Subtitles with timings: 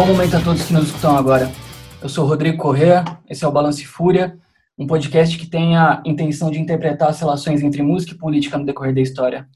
[0.00, 1.52] bom momento a todos que nos escutam agora.
[2.00, 4.34] Eu sou Rodrigo Correa, esse é o Balance Fúria,
[4.78, 8.64] um podcast que tem a intenção de interpretar as relações entre música e política no
[8.64, 9.46] decorrer da história.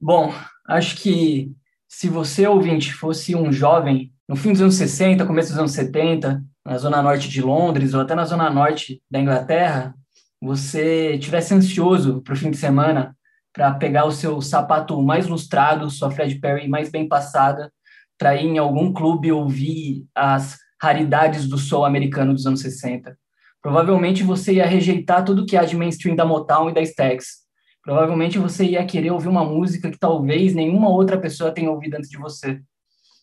[0.00, 0.32] Bom,
[0.66, 1.52] acho que
[1.86, 6.42] se você, ouvinte, fosse um jovem no fim dos anos 60, começo dos anos 70,
[6.64, 9.94] na zona norte de Londres ou até na zona norte da Inglaterra,
[10.40, 13.14] você tivesse ansioso para o fim de semana
[13.52, 17.70] para pegar o seu sapato mais lustrado, sua Fred Perry mais bem passada,
[18.18, 23.16] para ir em algum clube ouvir as raridades do soul americano dos anos 60.
[23.62, 27.42] Provavelmente você ia rejeitar tudo que há de mainstream da Motown e da Stax.
[27.82, 32.10] Provavelmente você ia querer ouvir uma música que talvez nenhuma outra pessoa tenha ouvido antes
[32.10, 32.60] de você.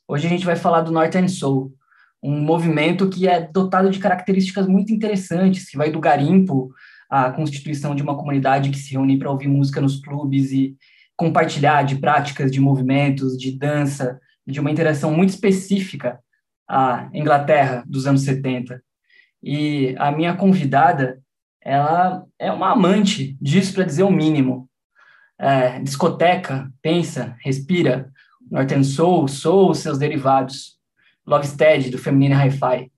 [0.08, 1.74] Hoje a gente vai falar do Northern Soul,
[2.24, 6.72] um movimento que é dotado de características muito interessantes, que vai do garimpo
[7.10, 10.76] à constituição de uma comunidade que se reúne para ouvir música nos clubes e
[11.16, 14.20] compartilhar de práticas, de movimentos, de dança,
[14.50, 16.20] de uma interação muito específica
[16.68, 18.82] à Inglaterra dos anos 70.
[19.42, 21.22] E a minha convidada,
[21.62, 24.70] ela é uma amante disso, para dizer o mínimo.
[25.38, 28.12] É, discoteca, pensa, respira,
[28.52, 30.78] Northern Soul, Soul, seus derivados,
[31.26, 32.92] Lovestead, do Feminine Hi-Fi.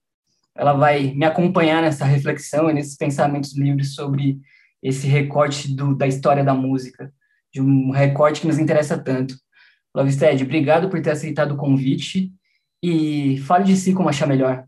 [0.56, 4.40] Ela vai me acompanhar nessa reflexão e nesses pensamentos livres sobre
[4.82, 7.14] esse recorte do, da história da música,
[7.54, 9.36] de um recorte que nos interessa tanto.
[9.96, 12.32] Lovestead, obrigado por ter aceitado o convite
[12.82, 14.66] e fale de si como achar melhor.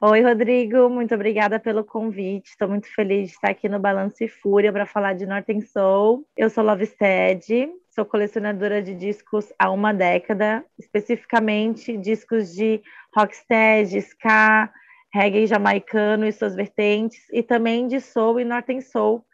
[0.00, 2.50] Oi, Rodrigo, muito obrigada pelo convite.
[2.50, 6.26] Estou muito feliz de estar aqui no Balance e Fúria para falar de Northern Soul.
[6.36, 12.82] Eu sou Lovestead, sou colecionadora de discos há uma década, especificamente discos de
[13.16, 14.70] rocksteady, ska,
[15.14, 19.24] reggae jamaicano e suas vertentes, e também de soul e northern soul.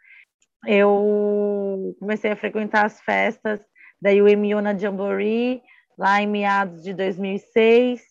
[0.65, 3.59] Eu comecei a frequentar as festas
[4.01, 5.61] da UMU Jamboree,
[5.97, 8.01] lá em meados de 2006.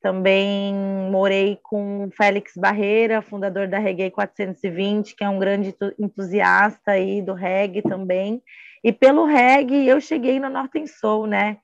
[0.00, 0.74] Também
[1.10, 7.32] morei com Félix Barreira, fundador da Reggae 420, que é um grande entusiasta aí do
[7.32, 8.42] reggae também.
[8.84, 11.58] E pelo reggae eu cheguei no Northern Soul, né?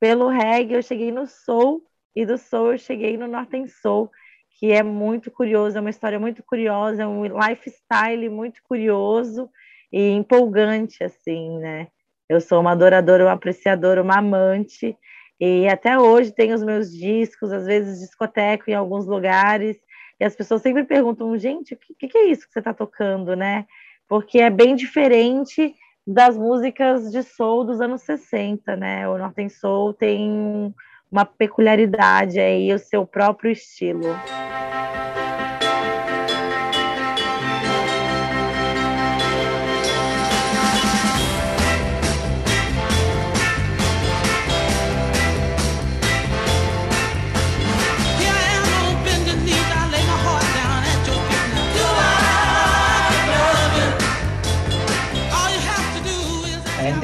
[0.00, 1.82] Pelo reggae eu cheguei no soul
[2.14, 4.10] e do soul eu cheguei no Northern Soul,
[4.58, 9.50] que é muito curioso, é uma história muito curiosa, é um lifestyle muito curioso
[9.92, 11.88] e empolgante assim, né?
[12.28, 14.96] Eu sou uma adoradora, uma apreciadora, uma amante
[15.40, 19.76] e até hoje tenho os meus discos, às vezes discoteco em alguns lugares,
[20.18, 23.34] e as pessoas sempre perguntam, gente, o que, que é isso que você está tocando,
[23.34, 23.66] né?
[24.08, 25.74] Porque é bem diferente
[26.06, 29.08] das músicas de soul dos anos 60, né?
[29.08, 30.72] O Northern Soul tem
[31.10, 34.14] uma peculiaridade aí, o seu próprio estilo.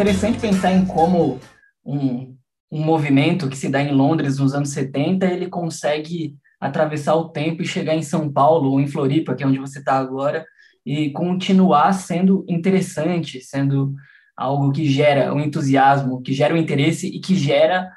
[0.01, 1.39] Interessante pensar em como
[1.85, 2.35] um,
[2.73, 7.61] um movimento que se dá em Londres nos anos 70, ele consegue atravessar o tempo
[7.61, 10.47] e chegar em São Paulo ou em Floripa, que é onde você está agora,
[10.87, 13.95] e continuar sendo interessante, sendo
[14.35, 17.93] algo que gera um entusiasmo, que gera o um interesse e que gera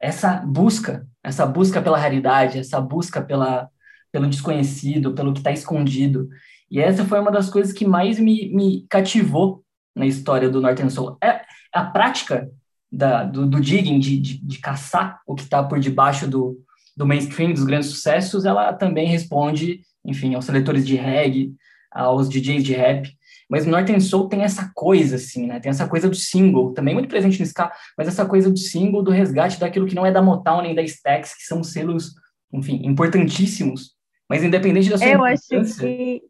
[0.00, 3.68] essa busca, essa busca pela raridade, essa busca pela,
[4.10, 6.28] pelo desconhecido, pelo que está escondido.
[6.68, 10.90] E essa foi uma das coisas que mais me, me cativou na história do Northern
[10.90, 11.16] Soul.
[11.22, 11.43] É
[11.74, 12.50] a prática
[12.90, 16.62] da, do, do, digging, de, de, de caçar o que está por debaixo do,
[16.96, 21.52] do mainstream, dos grandes sucessos, ela também responde, enfim, aos seletores de reggae,
[21.90, 23.12] aos DJs de rap.
[23.50, 25.60] Mas o Northern Soul tem essa coisa, assim, né?
[25.60, 29.02] Tem essa coisa do single, também muito presente no ska, mas essa coisa do single,
[29.02, 32.14] do resgate daquilo que não é da Motown nem da Stax, que são selos,
[32.52, 33.94] enfim, importantíssimos.
[34.28, 35.48] Mas independente da sua Eu acho
[35.78, 36.22] que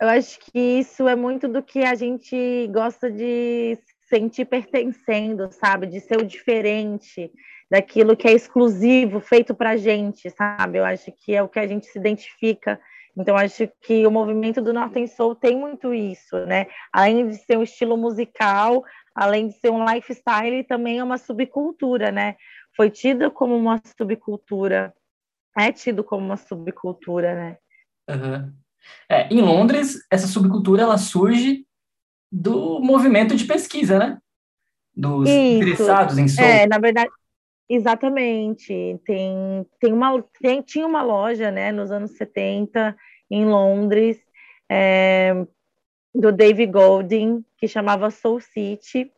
[0.00, 3.78] eu acho que isso é muito do que a gente gosta de
[4.14, 5.88] sentir pertencendo, sabe?
[5.88, 7.32] De ser o diferente,
[7.68, 10.78] daquilo que é exclusivo, feito para gente, sabe?
[10.78, 12.80] Eu acho que é o que a gente se identifica.
[13.16, 16.66] Então, acho que o movimento do Northern Soul tem muito isso, né?
[16.92, 18.84] Além de ser um estilo musical,
[19.14, 22.36] além de ser um lifestyle, também é uma subcultura, né?
[22.76, 24.94] Foi tido como uma subcultura,
[25.58, 27.58] é tido como uma subcultura, né?
[28.08, 28.52] Uhum.
[29.08, 31.64] É, em Londres, essa subcultura ela surge
[32.34, 34.18] do movimento de pesquisa, né?
[34.92, 35.38] Dos Isso.
[35.38, 36.44] interessados em soul.
[36.44, 37.10] É, na verdade,
[37.68, 39.00] exatamente.
[39.04, 42.96] Tem, tem uma, tem, tinha uma loja, né, nos anos 70,
[43.30, 44.18] em Londres,
[44.68, 45.46] é,
[46.12, 49.12] do Dave Golding, que chamava Soul City,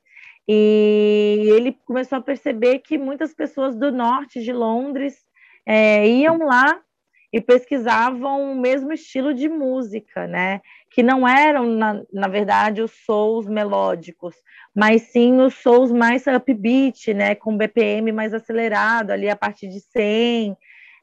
[0.47, 5.25] E ele começou a perceber que muitas pessoas do norte de Londres
[5.65, 6.83] é, iam lá
[7.33, 10.61] e pesquisavam o mesmo estilo de música, né?
[10.91, 14.35] Que não eram, na, na verdade, os souls melódicos,
[14.75, 17.35] mas sim os souls mais upbeat, né?
[17.35, 20.57] Com BPM mais acelerado, ali a partir de 100.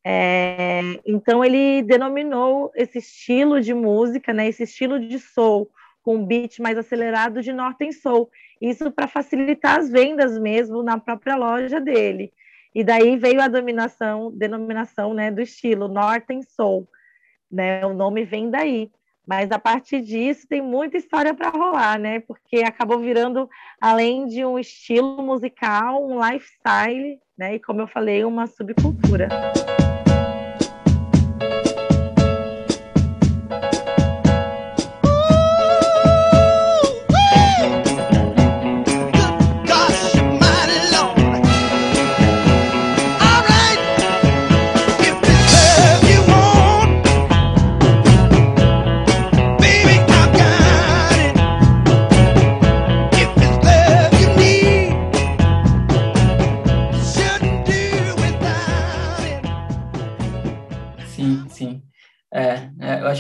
[0.06, 4.48] É, então, ele denominou esse estilo de música, né?
[4.48, 5.70] Esse estilo de soul,
[6.02, 8.30] com beat mais acelerado de Northern Soul.
[8.62, 12.32] Isso para facilitar as vendas mesmo na própria loja dele.
[12.74, 16.88] E daí veio a dominação, denominação né, do estilo Northern Soul.
[17.52, 17.86] Né?
[17.86, 18.92] O nome vem daí.
[19.26, 22.20] Mas a partir disso tem muita história para rolar, né?
[22.20, 23.50] Porque acabou virando,
[23.80, 27.56] além de um estilo musical, um lifestyle, né?
[27.56, 29.30] E como eu falei, uma subcultura.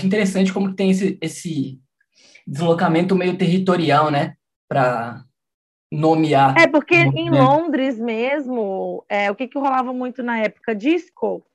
[0.03, 1.79] Acho interessante como tem esse, esse
[2.45, 4.35] deslocamento meio territorial, né?
[4.67, 5.23] Para
[5.91, 6.57] nomear.
[6.57, 10.75] É, porque em Londres mesmo, é, o que, que rolava muito na época?
[10.75, 11.45] Disco.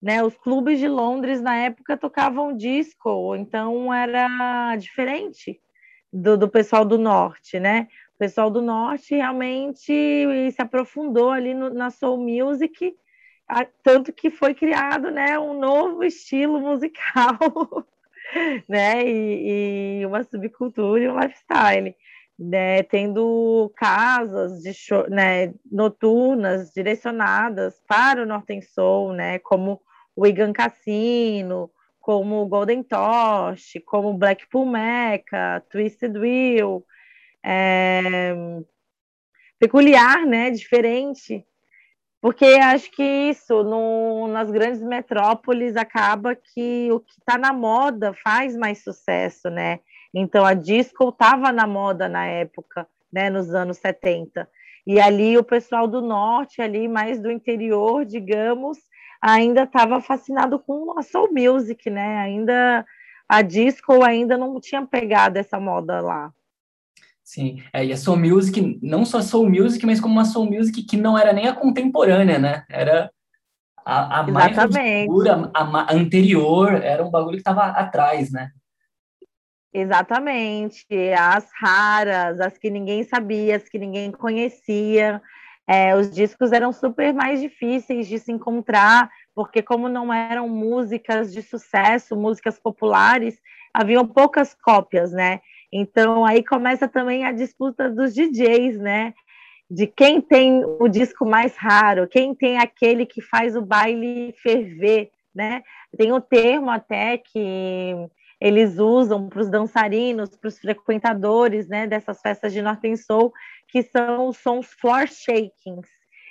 [0.00, 5.60] Né, os clubes de Londres na época tocavam disco, então era diferente
[6.12, 7.88] do, do pessoal do norte, né?
[8.14, 9.92] O pessoal do norte realmente
[10.52, 12.94] se aprofundou ali no, na soul music
[13.82, 17.38] tanto que foi criado né, um novo estilo musical,
[18.68, 21.96] né, e, e, uma subcultura e um lifestyle,
[22.38, 29.80] né, tendo casas de show, né, noturnas direcionadas para o Northern Soul, né, como
[30.14, 36.84] o Igan Cassino, como o Golden Tosh, como o Blackpool Mecca, Twisted Wheel,
[37.42, 38.34] é,
[39.58, 41.44] peculiar, né, diferente,
[42.20, 48.12] porque acho que isso, no, nas grandes metrópoles, acaba que o que está na moda
[48.24, 49.80] faz mais sucesso, né?
[50.12, 54.48] Então, a disco estava na moda na época, né, nos anos 70.
[54.86, 58.78] E ali o pessoal do norte, ali mais do interior, digamos,
[59.20, 62.18] ainda estava fascinado com a soul music, né?
[62.18, 62.84] Ainda
[63.28, 66.32] a disco ainda não tinha pegado essa moda lá.
[67.28, 70.82] Sim, é, e a soul music, não só soul music, mas como uma soul music
[70.82, 72.64] que não era nem a contemporânea, né?
[72.70, 73.10] Era
[73.84, 78.48] a, a mais obscura, a, a, anterior, era um bagulho que estava atrás, né?
[79.74, 80.86] Exatamente,
[81.18, 85.20] as raras, as que ninguém sabia, as que ninguém conhecia.
[85.66, 91.30] É, os discos eram super mais difíceis de se encontrar, porque como não eram músicas
[91.30, 93.38] de sucesso, músicas populares,
[93.74, 95.42] haviam poucas cópias, né?
[95.72, 99.14] Então aí começa também a disputa dos DJs, né?
[99.70, 105.10] De quem tem o disco mais raro, quem tem aquele que faz o baile ferver,
[105.34, 105.62] né?
[105.96, 107.94] Tem um termo até que
[108.40, 113.32] eles usam para os dançarinos, para os frequentadores, né, dessas festas de Northern Soul,
[113.68, 115.88] que são os sons floor shakings.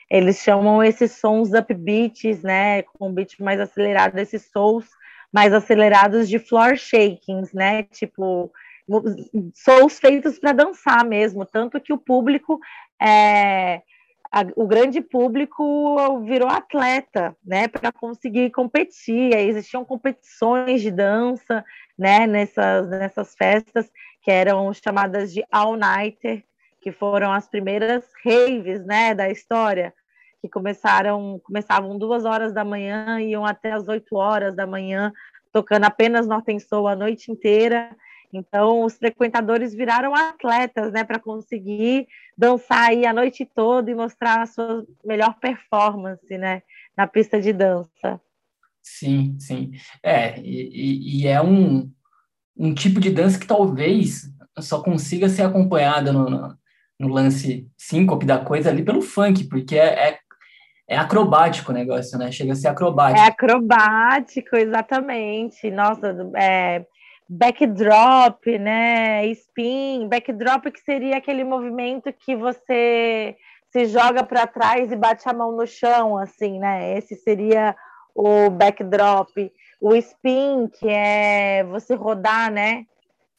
[0.10, 4.86] Eles chamam esses sons upbeats, né, com beat mais acelerado, esses sons
[5.34, 8.52] mais acelerados de floor shakings, né, tipo
[9.56, 12.60] shows feitos para dançar mesmo, tanto que o público,
[13.02, 13.82] é,
[14.32, 19.36] a, o grande público virou atleta, né, para conseguir competir.
[19.36, 21.64] Existiam competições de dança,
[21.98, 23.92] né, nessas, nessas festas
[24.22, 26.44] que eram chamadas de all-nighter,
[26.82, 29.94] que foram as primeiras raves, né, da história,
[30.42, 35.12] que começaram, começavam duas horas da manhã, iam até as oito horas da manhã,
[35.52, 37.96] tocando apenas Northern Soul a noite inteira,
[38.32, 42.08] então, os frequentadores viraram atletas, né, para conseguir
[42.38, 46.62] dançar aí a noite toda e mostrar a sua melhor performance, né,
[46.96, 48.20] na pista de dança.
[48.82, 49.72] Sim, sim.
[50.04, 51.92] É, e, e é um,
[52.56, 54.30] um tipo de dança que talvez
[54.60, 56.58] só consiga ser acompanhada no, no,
[57.00, 60.20] no lance síncope da coisa ali pelo funk, porque é, é,
[60.88, 62.32] é acrobático o negócio, né?
[62.32, 63.20] Chega a ser acrobático.
[63.20, 65.70] É acrobático, exatamente.
[65.70, 66.86] Nossa, é,
[67.30, 69.26] backdrop, né?
[69.28, 73.36] Spin, backdrop que seria aquele movimento que você
[73.72, 76.98] se joga para trás e bate a mão no chão, assim, né?
[76.98, 77.76] Esse seria
[78.16, 79.30] o backdrop.
[79.80, 82.86] O spin, que é você rodar, né?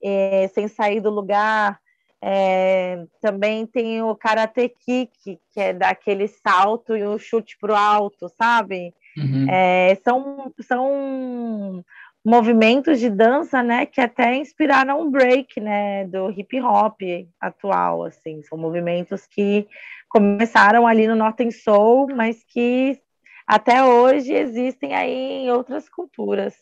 [0.02, 1.80] É, sem sair do lugar.
[2.20, 8.28] É, também tem o Karate Kick, que é daquele salto e o chute pro alto,
[8.28, 8.92] sabe?
[9.16, 9.46] Uhum.
[9.50, 11.84] É, são, são
[12.24, 17.00] movimentos de dança, né, que até inspiraram o break, né, do hip hop
[17.40, 19.66] atual, assim, são movimentos que
[20.08, 23.00] começaram ali no Northern Soul, mas que
[23.46, 26.54] até hoje existem aí em outras culturas,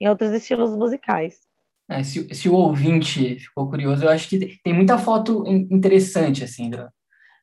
[0.00, 1.38] em outros estilos musicais.
[1.88, 6.70] É, se, se, o ouvinte ficou curioso, eu acho que tem muita foto interessante, assim,
[6.70, 6.88] do,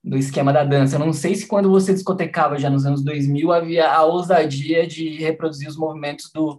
[0.02, 0.96] do esquema da dança.
[0.96, 5.18] Eu não sei se quando você discotecava já nos anos 2000 havia a ousadia de
[5.18, 6.58] reproduzir os movimentos do,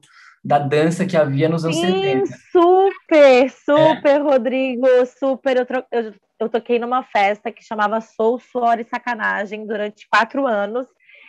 [0.49, 2.27] da dança que havia nos anos Sim, 70.
[2.51, 4.17] Super, super, é.
[4.17, 4.87] Rodrigo,
[5.21, 5.59] super.
[5.59, 10.87] Eu, eu, eu, toquei numa festa que chamava Soul, Suor e Sacanagem durante quatro anos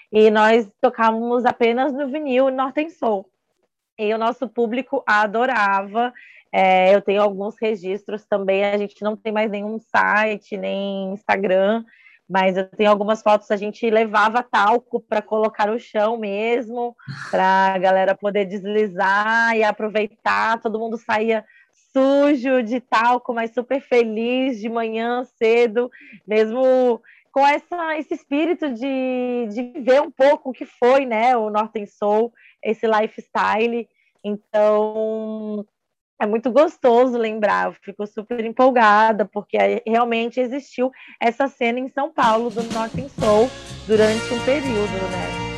[0.10, 3.30] e nós tocávamos apenas no vinil Northern Soul.
[4.00, 6.14] E o nosso público adorava.
[6.50, 8.64] É, eu tenho alguns registros também.
[8.64, 11.84] A gente não tem mais nenhum site, nem Instagram,
[12.30, 13.50] mas eu tenho algumas fotos.
[13.50, 16.96] A gente levava talco para colocar no chão mesmo,
[17.32, 20.62] para a galera poder deslizar e aproveitar.
[20.62, 21.44] Todo mundo saía
[21.92, 25.90] sujo de talco, mas super feliz de manhã cedo,
[26.28, 31.50] mesmo com essa, esse espírito de, de viver um pouco o que foi né, o
[31.50, 32.32] Northern Soul,
[32.64, 33.88] esse lifestyle.
[34.24, 35.66] Então,
[36.20, 39.58] é muito gostoso lembrar, eu fico super empolgada, porque
[39.88, 43.50] realmente existiu essa cena em São Paulo do Northern Soul
[43.88, 45.49] durante um período, né?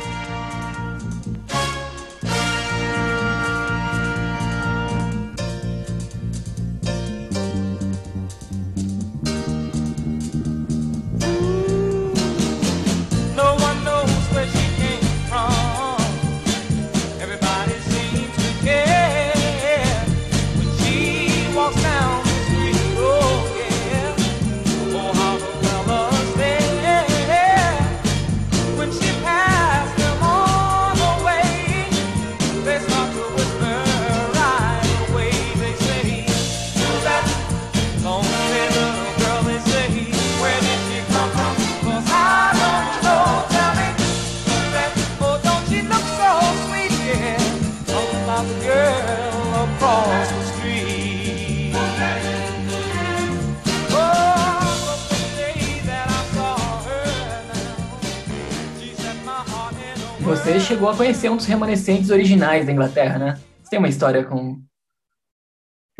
[61.12, 63.34] Conhecer um dos remanescentes originais da Inglaterra, né?
[63.62, 64.58] Você tem uma história com.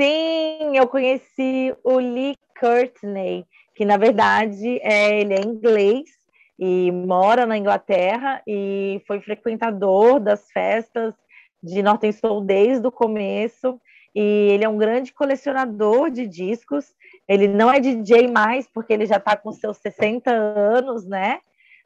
[0.01, 6.09] Sim, eu conheci o Lee Courtney, que na verdade é, ele é inglês
[6.59, 11.13] e mora na Inglaterra e foi frequentador das festas
[11.63, 13.79] de Northern Soul desde o começo.
[14.15, 16.87] E ele é um grande colecionador de discos.
[17.29, 21.39] Ele não é DJ mais, porque ele já está com seus 60 anos, né?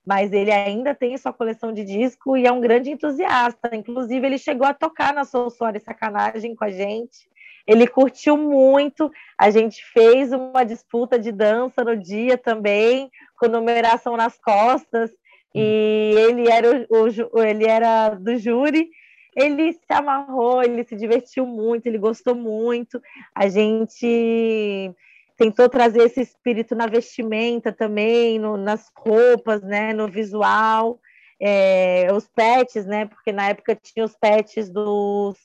[0.06, 3.74] Mas ele ainda tem sua coleção de disco e é um grande entusiasta.
[3.74, 7.28] Inclusive, ele chegou a tocar na Soul Story Sacanagem com a gente.
[7.66, 9.10] Ele curtiu muito.
[9.36, 15.10] A gente fez uma disputa de dança no dia também, com numeração nas costas.
[15.52, 18.88] E ele era, o, o ele era do júri.
[19.34, 23.02] Ele se amarrou, ele se divertiu muito, ele gostou muito.
[23.34, 24.94] A gente
[25.36, 30.98] tentou trazer esse espírito na vestimenta também, no, nas roupas, né, no visual,
[31.40, 35.36] é, os pets, né, porque na época tinha os pets dos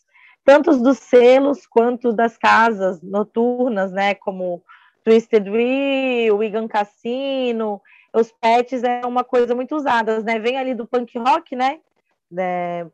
[0.44, 4.64] tantos dos selos quanto das casas noturnas, né, como
[5.04, 7.82] Twisted Wheel, Wigan Cassino,
[8.14, 11.80] os pets é uma coisa muito usada, né, vem ali do punk rock, né,
[12.30, 12.90] né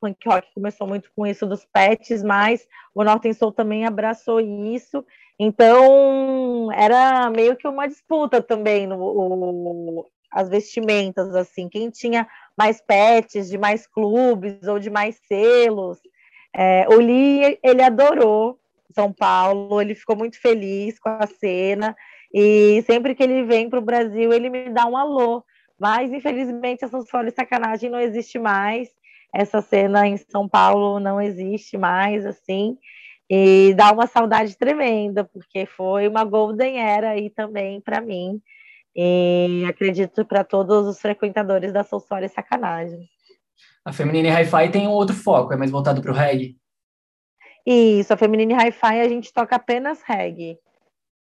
[0.00, 5.04] punk rock começou muito com isso dos pets, mas o Northern Soul também abraçou isso
[5.44, 12.80] então, era meio que uma disputa também no o, as vestimentas, assim, quem tinha mais
[12.80, 15.98] pets, de mais clubes ou de mais selos.
[16.54, 18.56] É, o Lee, ele adorou
[18.94, 21.96] São Paulo, ele ficou muito feliz com a cena,
[22.32, 25.44] e sempre que ele vem para o Brasil, ele me dá um alô.
[25.78, 28.88] Mas, infelizmente, essa Solo e Sacanagem não existe mais.
[29.34, 32.78] Essa cena em São Paulo não existe mais, assim.
[33.34, 38.42] E dá uma saudade tremenda, porque foi uma golden era aí também para mim.
[38.94, 43.08] E acredito para todos os frequentadores da Soulsore Sacanagem.
[43.86, 46.58] A Feminine Hi-Fi tem um outro foco, é mais voltado para o reggae?
[47.64, 50.58] Isso, a Feminine Hi-Fi a gente toca apenas reggae.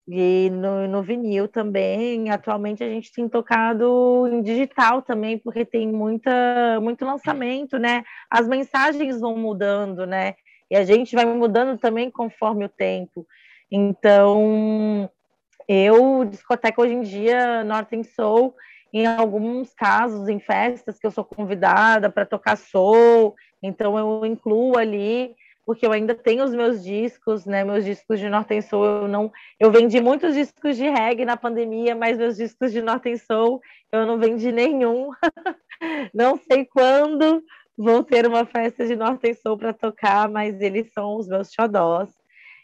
[0.06, 5.90] E no, no vinil também, atualmente a gente tem tocado em digital também, porque tem
[5.90, 8.04] muita, muito lançamento, né?
[8.28, 10.34] As mensagens vão mudando, né?
[10.70, 13.26] E a gente vai mudando também conforme o tempo.
[13.70, 15.10] Então,
[15.68, 18.54] eu, discoteca hoje em dia, Northern Soul,
[18.92, 24.78] em alguns casos, em festas que eu sou convidada para tocar soul, então eu incluo
[24.78, 25.34] ali,
[25.66, 27.64] porque eu ainda tenho os meus discos, né?
[27.64, 31.94] Meus discos de Northern Soul, eu não, eu vendi muitos discos de reggae na pandemia,
[31.94, 35.10] mas meus discos de Northern Soul eu não vendi nenhum.
[36.14, 37.42] não sei quando
[37.76, 42.10] vou ter uma festa de Northern Soul para tocar, mas eles são os meus xodós.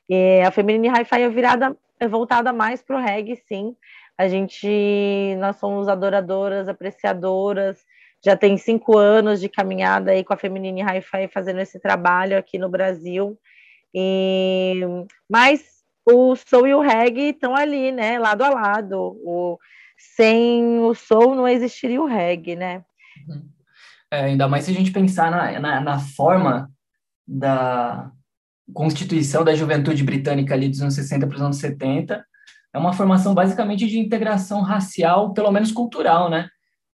[0.09, 3.76] E a Feminine Hi-Fi é virada é voltada mais para o reggae, sim.
[4.17, 4.67] A gente,
[5.38, 7.85] nós somos adoradoras, apreciadoras,
[8.25, 12.59] já tem cinco anos de caminhada aí com a Feminine Hi-Fi fazendo esse trabalho aqui
[12.59, 13.38] no Brasil.
[13.95, 14.81] E,
[15.29, 18.99] mas o soul e o reggae estão ali, né, lado a lado.
[19.25, 19.59] O,
[19.97, 22.85] sem o soul não existiria o reggae, né?
[24.11, 26.71] É, ainda mais se a gente pensar na, na, na forma
[27.26, 28.11] da,
[28.73, 32.25] Constituição da Juventude Britânica ali dos anos 60 para os anos 70,
[32.73, 36.49] é uma formação basicamente de integração racial, pelo menos cultural, né?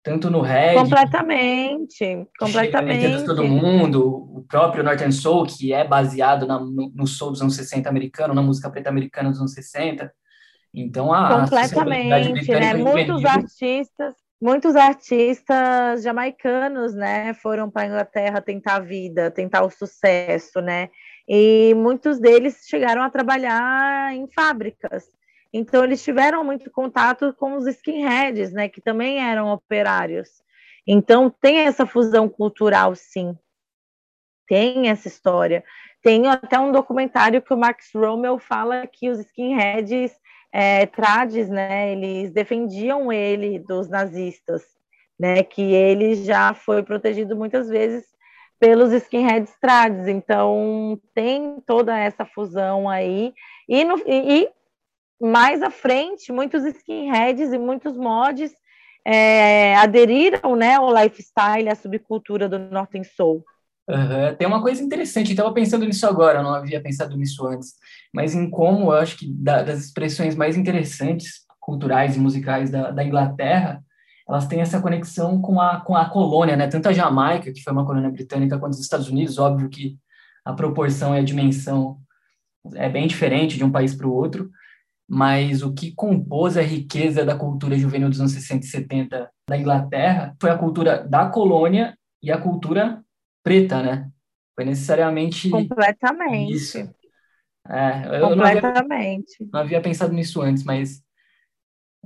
[0.02, 0.78] Tanto no reggae...
[0.78, 3.24] Completamente, completamente.
[3.24, 4.06] todo mundo,
[4.36, 8.34] o próprio Northern Soul, que é baseado na, no, no soul dos anos 60 americano,
[8.34, 10.12] na música preta americana dos anos 60.
[10.74, 11.40] Então, a...
[11.40, 12.74] Completamente, né?
[12.74, 19.70] Muitos artistas muitos artistas jamaicanos, né, foram para a Inglaterra tentar a vida, tentar o
[19.70, 20.90] sucesso, né?
[21.26, 25.06] E muitos deles chegaram a trabalhar em fábricas.
[25.50, 30.28] Então, eles tiveram muito contato com os skinheads, né, que também eram operários.
[30.86, 33.34] Então, tem essa fusão cultural, sim.
[34.46, 35.64] Tem essa história.
[36.02, 40.12] Tem até um documentário que o Max Rommel fala que os skinheads
[40.56, 44.62] é, trades, né, eles defendiam ele dos nazistas,
[45.18, 48.04] né, que ele já foi protegido muitas vezes
[48.60, 53.34] pelos skinheads trades, então tem toda essa fusão aí,
[53.68, 54.48] e, no, e, e
[55.20, 58.52] mais à frente, muitos skinheads e muitos mods
[59.04, 63.44] é, aderiram né, ao lifestyle, à subcultura do Northern Soul.
[63.88, 64.34] Uhum.
[64.38, 67.74] Tem uma coisa interessante, eu estava pensando nisso agora, não havia pensado nisso antes,
[68.14, 72.90] mas em como eu acho que da, das expressões mais interessantes, culturais e musicais da,
[72.90, 73.82] da Inglaterra,
[74.26, 76.66] elas têm essa conexão com a, com a colônia, né?
[76.66, 79.98] Tanto a Jamaica, que foi uma colônia britânica, quanto os Estados Unidos, óbvio que
[80.44, 81.98] a proporção e a dimensão
[82.74, 84.50] é bem diferente de um país para o outro,
[85.08, 89.58] mas o que compôs a riqueza da cultura juvenil dos anos 60 e 70 da
[89.58, 93.02] Inglaterra foi a cultura da colônia e a cultura
[93.44, 94.10] preta, né?
[94.56, 96.78] Foi necessariamente completamente isso.
[96.78, 99.36] É, eu completamente.
[99.40, 101.04] Não havia, não havia pensado nisso antes, mas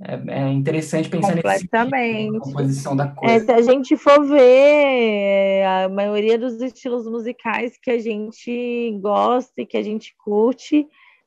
[0.00, 2.30] é, é interessante pensar Completamente.
[2.30, 3.34] nessa composição da coisa.
[3.34, 9.60] É, se a gente for ver a maioria dos estilos musicais que a gente gosta
[9.60, 10.86] e que a gente curte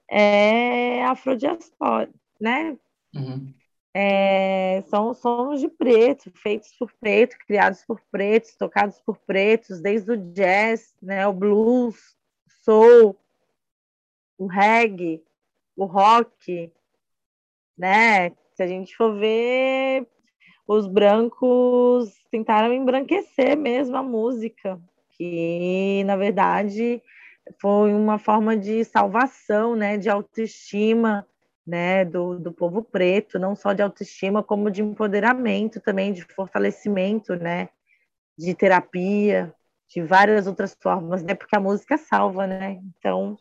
[0.10, 2.78] é afrodiaspora, né?
[3.14, 3.54] Uhum.
[3.94, 10.12] É, são sons de preto, feitos por preto, criados por pretos, tocados por pretos, desde
[10.14, 12.16] o jazz, né, o blues,
[12.64, 13.18] soul,
[14.38, 15.22] o reggae,
[15.76, 16.72] o rock,
[17.78, 18.30] né?
[18.54, 20.08] Se a gente for ver,
[20.68, 27.02] os brancos tentaram embranquecer mesmo a música, que na verdade
[27.60, 31.28] foi uma forma de salvação, né, de autoestima,
[31.72, 37.34] né, do, do povo preto, não só de autoestima, como de empoderamento também, de fortalecimento,
[37.34, 37.70] né,
[38.38, 39.54] de terapia,
[39.88, 43.38] de várias outras formas, né, porque a música salva, né, então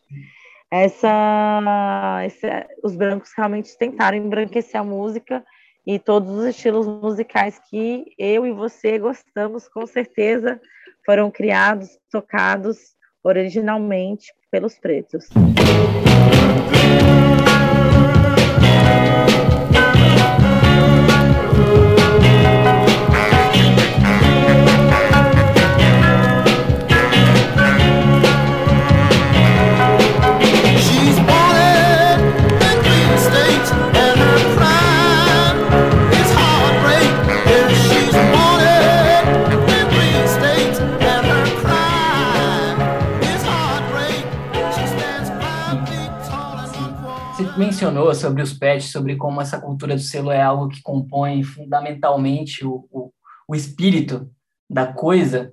[0.71, 5.43] essa, essa, os brancos realmente tentaram embranquecer a música
[5.85, 10.57] e todos os estilos musicais que eu e você gostamos, com certeza,
[11.05, 15.27] foram criados, tocados originalmente pelos pretos.
[47.81, 52.63] Mencionou sobre os pets, sobre como essa cultura do selo é algo que compõe fundamentalmente
[52.63, 53.11] o, o,
[53.47, 54.29] o espírito
[54.69, 55.51] da coisa,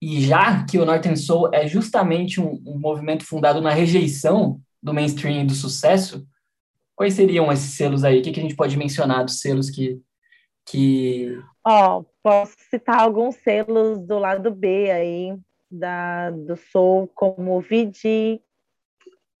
[0.00, 4.92] e já que o Northern Soul é justamente um, um, movimento fundado na rejeição do
[4.92, 6.26] mainstream e do sucesso,
[6.94, 8.20] quais seriam esses selos aí?
[8.20, 9.98] O que, que a gente pode mencionar dos selos que...
[10.66, 11.42] que...
[11.66, 15.34] Ó, oh, posso citar alguns selos do lado B aí,
[15.70, 18.40] da, do Soul, como VG,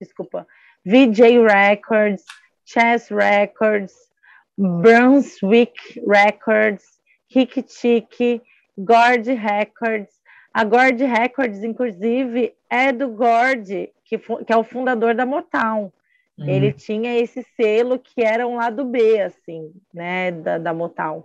[0.00, 0.46] desculpa,
[0.84, 2.24] VJ Records,
[2.64, 3.92] Chess Records,
[4.56, 5.74] Brunswick
[6.06, 6.84] Records,
[7.34, 8.42] Rick Chick,
[8.78, 10.20] Gord Records.
[10.52, 15.92] A Gord Records, inclusive, é do Gord, que, que é o fundador da Motown.
[16.36, 16.48] Uhum.
[16.48, 21.24] Ele tinha esse selo que era um lado B, assim, né, da, da Motown.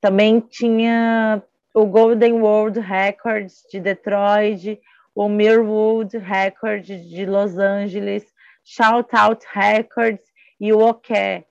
[0.00, 1.42] Também tinha
[1.74, 4.80] o Golden World Records de Detroit,
[5.14, 8.24] o Mirwood Records de Los Angeles,
[8.72, 10.24] Shout Out Records
[10.60, 11.44] e o Oké.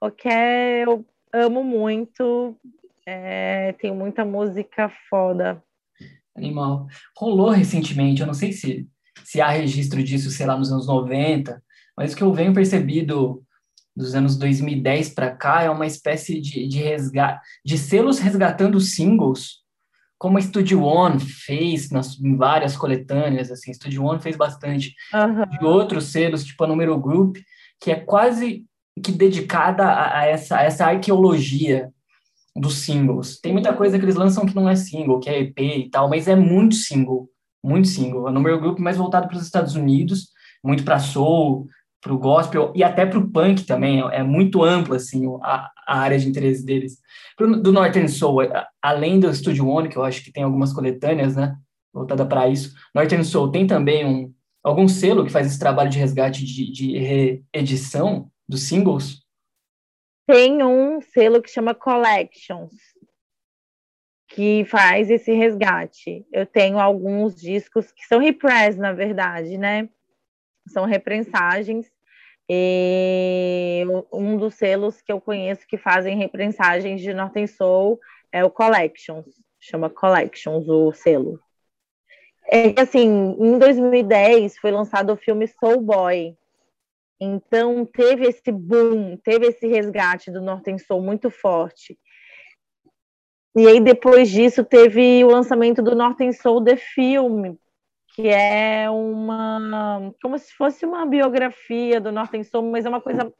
[0.00, 2.56] Oké eu amo muito,
[3.06, 5.62] é, tem muita música foda.
[6.34, 6.86] Animal.
[7.18, 8.88] Rolou recentemente, eu não sei se,
[9.22, 11.62] se há registro disso, sei lá, nos anos 90,
[11.94, 13.44] mas o que eu venho percebido
[13.94, 16.82] dos anos 2010 para cá é uma espécie de, de
[17.62, 19.63] de selos resgatando singles,
[20.18, 25.58] como a Studio One fez nas, em várias coletâneas, assim, Studio One fez bastante, uhum.
[25.58, 27.36] de outros selos, tipo a Numero Group,
[27.80, 28.64] que é quase
[29.02, 31.92] que dedicada a, a essa, a essa arqueologia
[32.56, 33.40] dos singles.
[33.40, 36.08] Tem muita coisa que eles lançam que não é single, que é EP e tal,
[36.08, 37.28] mas é muito single,
[37.62, 38.28] muito single.
[38.28, 40.28] A Numero Group mais voltado para os Estados Unidos,
[40.62, 41.66] muito para soul,
[42.04, 45.98] para o gospel e até para o punk também, é muito ampla assim a, a
[46.00, 46.98] área de interesse deles.
[47.34, 48.40] Pro, do Northern Soul,
[48.82, 51.56] além do Studio One, que eu acho que tem algumas coletâneas, né,
[51.90, 55.98] voltada para isso, Northern Soul tem também um algum selo que faz esse trabalho de
[55.98, 59.22] resgate de, de reedição dos singles?
[60.26, 62.72] Tem um selo que chama Collections,
[64.28, 66.26] que faz esse resgate.
[66.32, 69.88] Eu tenho alguns discos que são repress, na verdade, né?
[70.66, 71.93] São reprensagens
[72.48, 77.98] e um dos selos que eu conheço que fazem reprensagens de Northern Soul
[78.30, 79.26] é o Collections,
[79.58, 81.40] chama Collections o selo.
[82.50, 86.36] É assim, em 2010 foi lançado o filme Soul Boy.
[87.18, 91.98] Então teve esse boom, teve esse resgate do Northern Soul muito forte.
[93.56, 97.54] E aí depois disso teve o lançamento do Northern Soul The Film,
[98.14, 103.32] que é uma como se fosse uma biografia do Norton Soul, mas é uma coisa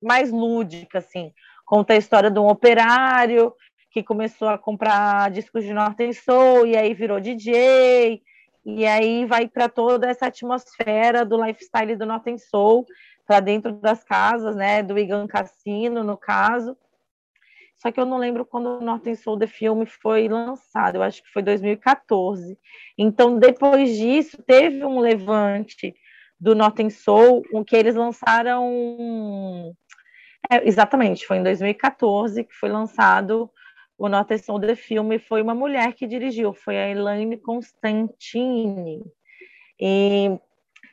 [0.00, 1.32] mais lúdica assim.
[1.66, 3.52] Conta a história de um operário
[3.90, 8.22] que começou a comprar discos de Norton Soul e aí virou DJ
[8.64, 12.86] e aí vai para toda essa atmosfera do lifestyle do Norton Soul
[13.26, 16.76] para dentro das casas, né, do Igan Cassino, no caso.
[17.76, 21.22] Só que eu não lembro quando o Norton Soul The Filme foi lançado, eu acho
[21.22, 22.58] que foi 2014.
[22.96, 25.94] Então, depois disso, teve um levante
[26.40, 29.74] do Norton Soul, que eles lançaram.
[30.50, 33.50] É, exatamente, foi em 2014 que foi lançado
[33.96, 35.18] o Norton Soul The Filme.
[35.18, 39.02] Foi uma mulher que dirigiu, foi a Elaine Constantine.
[39.80, 40.38] E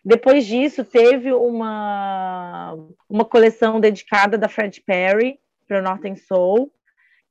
[0.04, 2.76] depois disso, teve uma,
[3.08, 5.40] uma coleção dedicada da Fred Perry
[5.72, 6.70] para o Norton Soul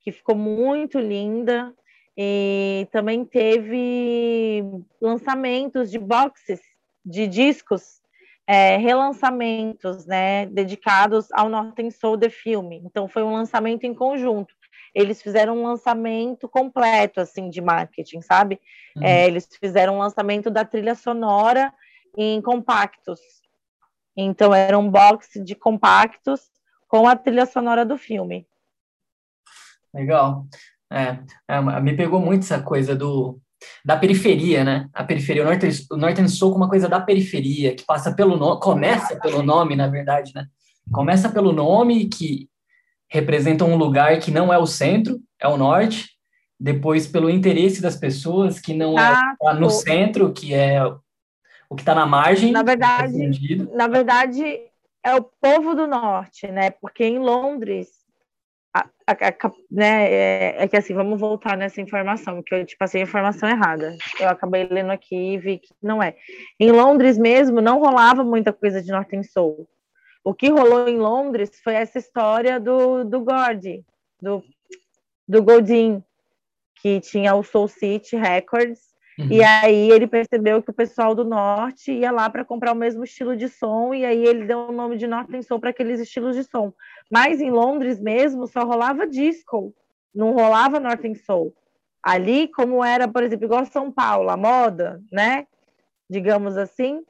[0.00, 1.74] que ficou muito linda.
[2.16, 4.62] E também teve
[5.00, 6.61] lançamentos de boxes
[7.05, 8.00] de discos,
[8.46, 12.83] é, relançamentos, né, dedicados ao Northern Soul The Filme.
[12.85, 14.55] Então foi um lançamento em conjunto.
[14.94, 18.61] Eles fizeram um lançamento completo, assim, de marketing, sabe?
[18.96, 19.05] Uhum.
[19.05, 21.72] É, eles fizeram um lançamento da trilha sonora
[22.16, 23.20] em compactos.
[24.16, 26.50] Então era um box de compactos
[26.90, 28.46] com a trilha sonora do filme.
[29.94, 30.44] Legal.
[30.92, 33.40] É, é, me pegou muito essa coisa do
[33.85, 34.88] da periferia, né?
[34.92, 38.37] A periferia, o Northern, o Northern Soul como uma coisa da periferia, que passa pelo
[38.37, 40.46] nome, começa pelo nome, na verdade, né?
[40.90, 42.48] Começa pelo nome que
[43.09, 46.09] representa um lugar que não é o centro, é o norte,
[46.59, 50.83] depois pelo interesse das pessoas, que não é ah, é no centro, que é
[51.68, 52.50] o que está na margem.
[52.50, 54.69] Na verdade, na verdade,
[55.04, 56.70] é o povo do norte, né?
[56.70, 57.88] Porque em Londres
[58.72, 62.76] a, a, a, né, é, é, que assim, vamos voltar nessa informação, que eu te
[62.76, 63.96] passei a informação errada.
[64.18, 66.16] Eu acabei lendo aqui e vi que não é.
[66.58, 69.68] Em Londres mesmo, não rolava muita coisa de Northern Soul.
[70.22, 73.84] O que rolou em Londres foi essa história do, do Gordy,
[74.20, 74.44] do,
[75.26, 76.04] do Godin,
[76.80, 78.89] que tinha o Soul City Records,
[79.20, 79.28] Uhum.
[79.30, 83.04] E aí ele percebeu que o pessoal do norte ia lá para comprar o mesmo
[83.04, 86.35] estilo de som, e aí ele deu o nome de Northern Soul para aqueles estilos
[86.35, 86.72] de som.
[87.11, 89.74] Mas em Londres mesmo só rolava disco,
[90.14, 91.54] não rolava Northern Soul.
[92.02, 95.46] Ali, como era, por exemplo, igual São Paulo, a moda, né?
[96.09, 97.02] Digamos assim.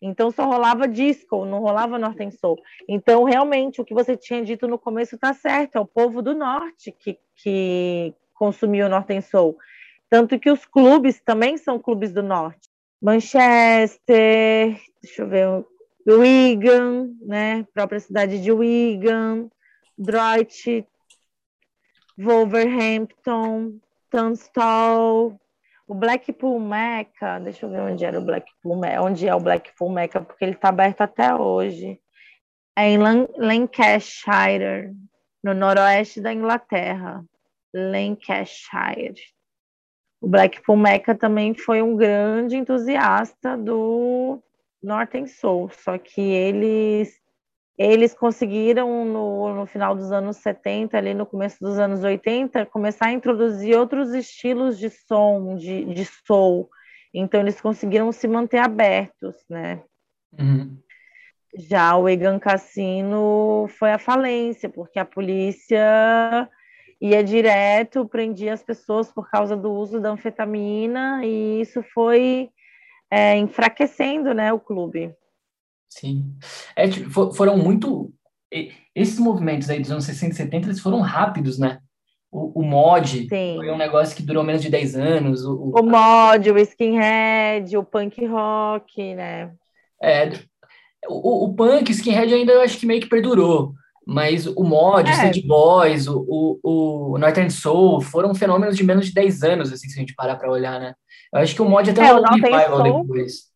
[0.00, 2.58] Então só rolava disco, não rolava Northern Soul.
[2.88, 6.34] Então, realmente, o que você tinha dito no começo está certo, é o povo do
[6.34, 9.56] norte que, que consumiu Northern Soul.
[10.08, 12.68] Tanto que os clubes também são clubes do norte.
[13.02, 15.64] Manchester, deixa eu ver,
[16.06, 17.66] Wigan, né?
[17.74, 19.48] Própria cidade de Wigan,
[19.98, 20.86] Droit,
[22.16, 23.78] Wolverhampton,
[24.10, 25.38] Tunstall,
[25.86, 29.90] o Blackpool Mecca, deixa eu ver onde era o Blackpool Mecca, onde é o Blackpool
[29.90, 32.00] Mecca, porque ele está aberto até hoje.
[32.76, 34.92] É em Lancashire,
[35.42, 37.24] no noroeste da Inglaterra.
[37.72, 39.35] Lancashire.
[40.26, 44.42] O Blackpool Mecca também foi um grande entusiasta do
[44.82, 47.14] Northern Soul, só que eles
[47.78, 53.06] eles conseguiram no, no final dos anos 70, ali no começo dos anos 80, começar
[53.06, 56.68] a introduzir outros estilos de som, de, de soul.
[57.14, 59.80] Então eles conseguiram se manter abertos, né?
[60.36, 60.76] Uhum.
[61.54, 66.50] Já o Egan Cassino foi a falência, porque a polícia
[67.00, 72.50] ia direto, prendia as pessoas por causa do uso da anfetamina, e isso foi
[73.10, 75.14] é, enfraquecendo né, o clube.
[75.88, 76.34] Sim.
[76.74, 76.86] É,
[77.34, 78.12] foram muito.
[78.94, 81.80] Esses movimentos aí dos anos 60 e 70, eles foram rápidos, né?
[82.30, 83.54] O, o mod Sim.
[83.56, 85.44] foi um negócio que durou menos de 10 anos.
[85.44, 85.80] O, o...
[85.80, 89.52] o mod, o skinhead, o punk rock, né?
[90.02, 90.30] É,
[91.08, 93.74] o, o punk, o skinhead ainda eu acho que meio que perdurou.
[94.06, 95.12] Mas o mod, é.
[95.12, 99.72] o Sad Boys, o, o, o Northern Soul foram fenômenos de menos de 10 anos,
[99.72, 100.94] assim, se a gente parar para olhar, né?
[101.32, 103.50] Eu acho que o mod até é, um revival depois.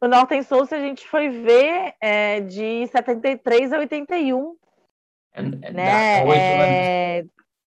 [0.00, 4.56] O Northern Soul, se a gente foi ver, é de 73 a 81.
[5.34, 6.24] É, é, né?
[6.24, 7.30] Oito é, anos.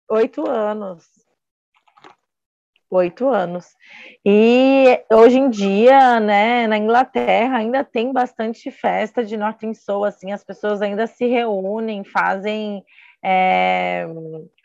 [0.09, 1.20] Oito anos.
[2.91, 3.67] Oito anos.
[4.25, 10.33] E hoje em dia, né, na Inglaterra, ainda tem bastante festa de Northern Soul, assim,
[10.33, 12.83] as pessoas ainda se reúnem, fazem
[13.23, 14.05] é,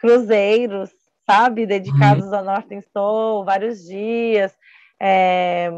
[0.00, 0.90] cruzeiros,
[1.24, 2.34] sabe, dedicados uhum.
[2.34, 4.52] ao Northern Soul, vários dias.
[5.00, 5.70] É,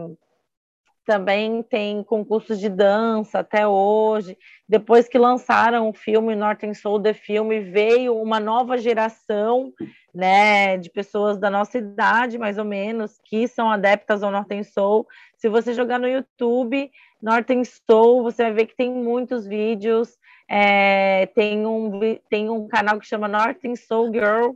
[1.08, 4.36] também tem concursos de dança até hoje.
[4.68, 9.72] Depois que lançaram o filme Northern Soul The Filme, veio uma nova geração
[10.14, 15.06] né, de pessoas da nossa idade, mais ou menos, que são adeptas ao Northern Soul.
[15.38, 16.90] Se você jogar no YouTube
[17.22, 20.14] Northern Soul, você vai ver que tem muitos vídeos.
[20.46, 24.50] É, tem, um, tem um canal que chama Northern Soul Girl,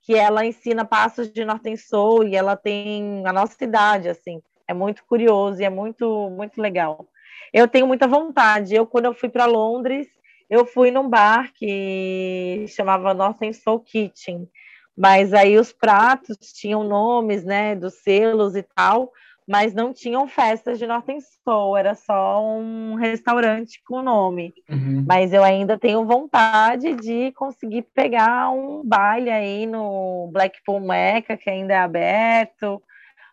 [0.00, 4.42] que ela ensina passos de Northern Soul e ela tem a nossa idade, assim.
[4.72, 7.06] É muito curioso e é muito, muito legal.
[7.52, 8.74] Eu tenho muita vontade.
[8.74, 10.08] Eu, quando eu fui para Londres,
[10.48, 14.48] eu fui num bar que chamava Northern Soul Kitchen.
[14.96, 19.10] Mas aí os pratos tinham nomes, né, dos selos e tal,
[19.46, 24.54] mas não tinham festas de Northern Soul, era só um restaurante com nome.
[24.70, 25.04] Uhum.
[25.06, 31.50] Mas eu ainda tenho vontade de conseguir pegar um baile aí no Blackpool Mecca, que
[31.50, 32.82] ainda é aberto,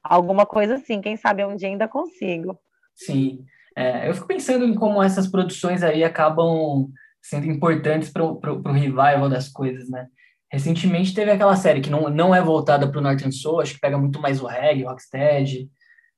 [0.10, 2.58] alguma coisa assim, quem sabe um dia ainda consigo.
[2.95, 3.45] Sim,
[3.76, 6.89] é, eu fico pensando em como essas produções aí acabam
[7.22, 10.08] sendo importantes para o revival das coisas, né?
[10.52, 13.80] Recentemente teve aquela série que não, não é voltada para o Northern Soul, acho que
[13.80, 15.69] pega muito mais o reggae, o rocksteady,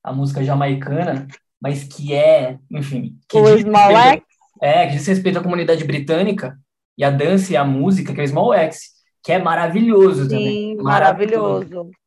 [0.02, 1.26] a música jamaicana,
[1.60, 3.18] mas que é, enfim...
[3.28, 4.22] Que o Small X?
[4.62, 6.56] É, que diz respeito à comunidade britânica,
[6.96, 10.28] e a dança e a música, que é o Small X, que é maravilhoso Sim,
[10.30, 10.76] também.
[10.76, 11.52] maravilhoso.
[11.52, 12.01] maravilhoso.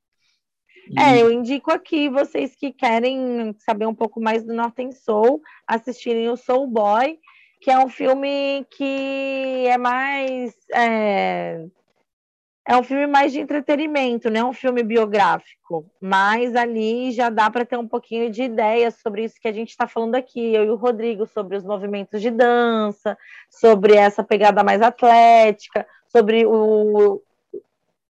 [0.97, 6.29] É, eu indico aqui vocês que querem saber um pouco mais do Northern Soul, assistirem
[6.29, 7.19] o Soul Boy,
[7.61, 10.53] que é um filme que é mais.
[10.73, 11.65] É,
[12.67, 17.49] é um filme mais de entretenimento, não é um filme biográfico, mas ali já dá
[17.49, 20.63] para ter um pouquinho de ideia sobre isso que a gente está falando aqui, eu
[20.63, 23.15] e o Rodrigo, sobre os movimentos de dança,
[23.51, 27.21] sobre essa pegada mais atlética, sobre o,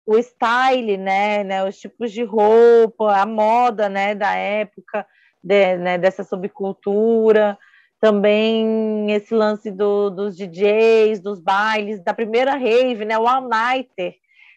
[0.06, 5.06] o style, né, né, os tipos de roupa, a moda, né, da época,
[5.44, 7.58] de, né, dessa subcultura,
[8.00, 14.16] também esse lance do, dos DJs, dos bailes, da primeira rave, né, o All Nighter,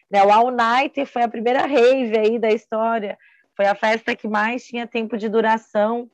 [0.09, 3.17] né, o All Nighter foi a primeira rave aí da história,
[3.55, 6.09] foi a festa que mais tinha tempo de duração,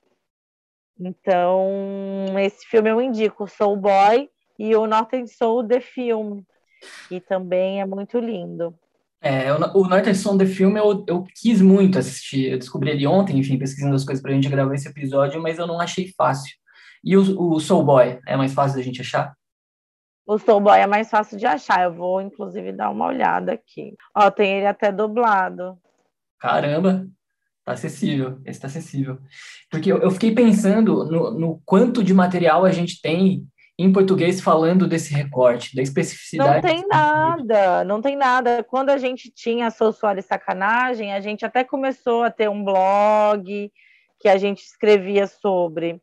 [0.99, 6.41] então esse filme eu indico, Soul Boy e o Northern Soul The Film,
[7.07, 8.77] que também é muito lindo.
[9.23, 12.51] É, o Northern Song The Film eu, eu quis muito assistir.
[12.51, 15.67] Eu descobri ele ontem, enfim, pesquisando as coisas pra gente gravar esse episódio, mas eu
[15.67, 16.55] não achei fácil.
[17.03, 19.35] E o, o Soul Boy, é mais fácil da gente achar?
[20.25, 21.83] O Soul Boy é mais fácil de achar.
[21.83, 23.95] Eu vou, inclusive, dar uma olhada aqui.
[24.15, 25.77] Ó, tem ele até dublado.
[26.39, 27.07] Caramba!
[27.63, 28.39] Tá acessível.
[28.45, 29.19] Esse tá acessível.
[29.69, 33.47] Porque eu, eu fiquei pensando no, no quanto de material a gente tem
[33.83, 36.55] em português falando desse recorte, da especificidade.
[36.55, 38.63] Não tem nada, não tem nada.
[38.63, 43.71] Quando a gente tinha Sou Suave Sacanagem, a gente até começou a ter um blog
[44.19, 46.01] que a gente escrevia sobre.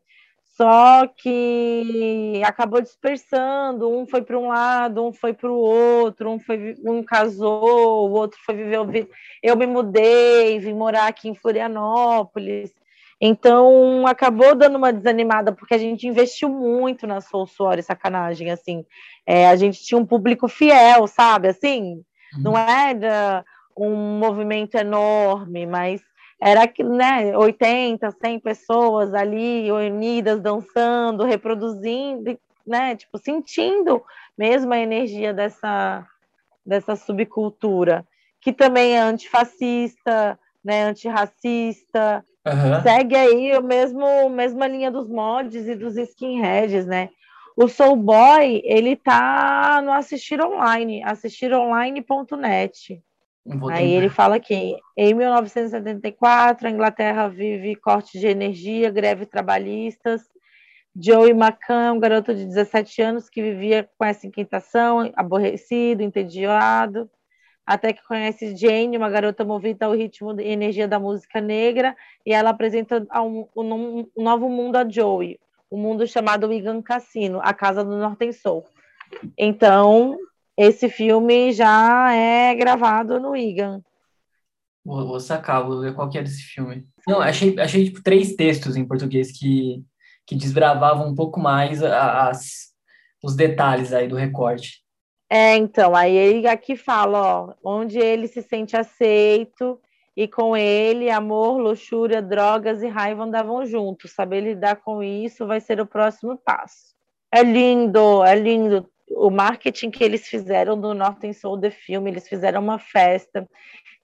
[0.59, 6.41] Só que acabou dispersando, um foi para um lado, um foi para o outro, um
[6.41, 9.09] foi um casou, o outro foi viver.
[9.41, 12.73] Eu me mudei, vim morar aqui em Florianópolis.
[13.20, 18.50] Então acabou dando uma desanimada, porque a gente investiu muito na Soul Suor e sacanagem,
[18.50, 18.85] assim.
[19.26, 21.48] É, a gente tinha um público fiel, sabe?
[21.48, 22.02] Assim,
[22.35, 22.42] uhum.
[22.42, 23.44] não era
[23.76, 26.00] um movimento enorme, mas
[26.40, 34.02] era né, 80, 100 pessoas ali unidas, dançando, reproduzindo, né, tipo, sentindo
[34.37, 36.07] mesmo a energia dessa,
[36.64, 38.07] dessa subcultura,
[38.40, 42.83] que também é antifascista, né, antirracista, uhum.
[42.83, 47.09] segue aí o mesmo mesma linha dos mods e dos skinheads, né?
[47.57, 53.03] O Soul Boy, ele tá no assistir online, assistironline.net.
[53.73, 60.23] Aí ele fala que em 1974 a Inglaterra vive corte de energia, greve trabalhistas.
[60.95, 67.09] Joey McCann, um garoto de 17 anos que vivia com essa inquietação, aborrecido, entediado,
[67.68, 72.33] até que conhece Jane, uma garota movida ao ritmo e energia da música negra, e
[72.33, 75.38] ela apresenta um, um, um novo mundo a Joey,
[75.70, 78.64] um mundo chamado Wigan Cassino, a casa do Northern Soul.
[79.37, 80.16] Então,
[80.57, 83.83] esse filme já é gravado no IGAN.
[84.83, 86.88] Vou, vou sacar, vou ver qual que é desse filme.
[87.07, 89.85] Não, achei, achei tipo, três textos em português que,
[90.26, 92.72] que desbravavam um pouco mais as,
[93.22, 94.88] os detalhes aí do recorte.
[95.31, 99.79] É, então, aí ele aqui fala, ó, onde ele se sente aceito
[100.17, 104.12] e com ele amor, luxúria, drogas e raiva andavam juntos.
[104.12, 106.97] Saber lidar com isso vai ser o próximo passo.
[107.31, 112.29] É lindo, é lindo o marketing que eles fizeram do Norton Soul The Film, eles
[112.29, 113.49] fizeram uma festa.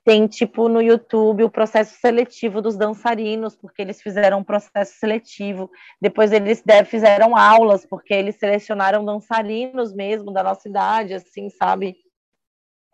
[0.04, 5.70] Tem, tipo, no YouTube o processo seletivo dos dançarinos, porque eles fizeram um processo seletivo.
[5.98, 11.96] Depois eles fizeram aulas, porque eles selecionaram dançarinos mesmo da nossa idade, assim, sabe?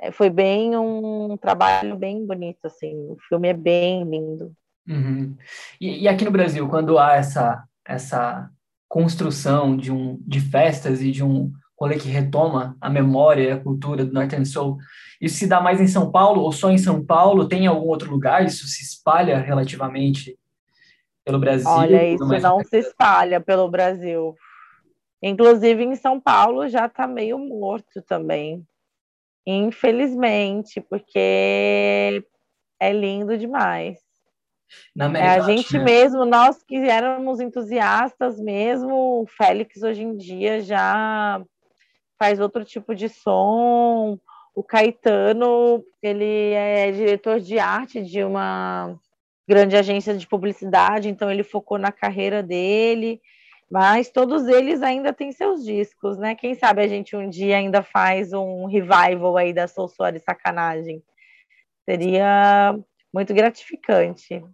[0.01, 2.95] É, foi bem um trabalho bem bonito, assim.
[3.11, 4.53] O filme é bem lindo.
[4.89, 5.37] Uhum.
[5.81, 8.51] E, e, aqui no Brasil, quando há essa, essa
[8.89, 13.59] construção de, um, de festas e de um rolê que retoma a memória e a
[13.59, 14.77] cultura do Northern Soul.
[15.21, 17.49] Isso se dá mais em São Paulo ou só em São Paulo?
[17.49, 18.45] Tem algum outro lugar?
[18.45, 20.39] Isso se espalha relativamente
[21.25, 21.71] pelo Brasil?
[21.71, 24.35] Olha, isso não se espalha pelo Brasil.
[25.23, 28.63] Inclusive em São Paulo já está meio morto também.
[29.47, 32.23] Infelizmente, porque
[32.79, 33.99] é lindo demais.
[34.97, 41.43] é, a gente mesmo, nós que éramos entusiastas mesmo, o Félix hoje em dia já
[42.21, 44.19] faz outro tipo de som.
[44.55, 48.95] O Caetano, ele é diretor de arte de uma
[49.49, 53.21] grande agência de publicidade, então ele focou na carreira dele,
[53.71, 56.35] mas todos eles ainda têm seus discos, né?
[56.35, 61.03] Quem sabe a gente um dia ainda faz um revival aí da Soul Suave Sacanagem.
[61.89, 62.79] Seria
[63.13, 64.45] muito gratificante.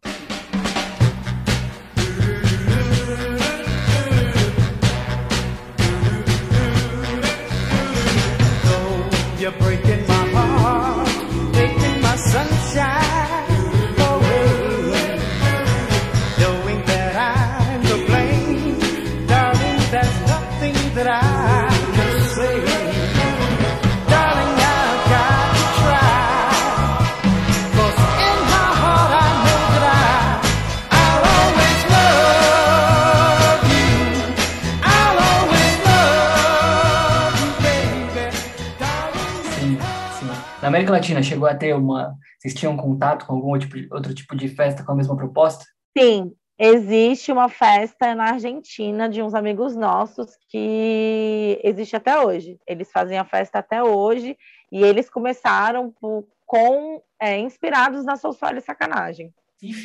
[40.66, 42.18] Na América Latina, chegou a ter uma.
[42.40, 45.64] Vocês tinham contato com algum outro, outro tipo de festa com a mesma proposta?
[45.96, 52.59] Sim, existe uma festa na Argentina de uns amigos nossos que existe até hoje.
[52.66, 54.37] Eles fazem a festa até hoje
[54.73, 59.33] e eles começaram por, com é, inspirados na Soul Soul Sacanagem.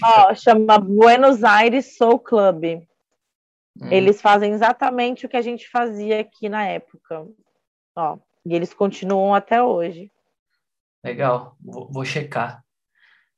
[0.03, 2.81] Ó, chama Buenos Aires Soul Club.
[3.79, 3.91] Hum.
[3.91, 7.27] Eles fazem exatamente o que a gente fazia aqui na época.
[7.95, 10.11] Ó, e eles continuam até hoje.
[11.03, 12.63] Legal, vou, vou checar.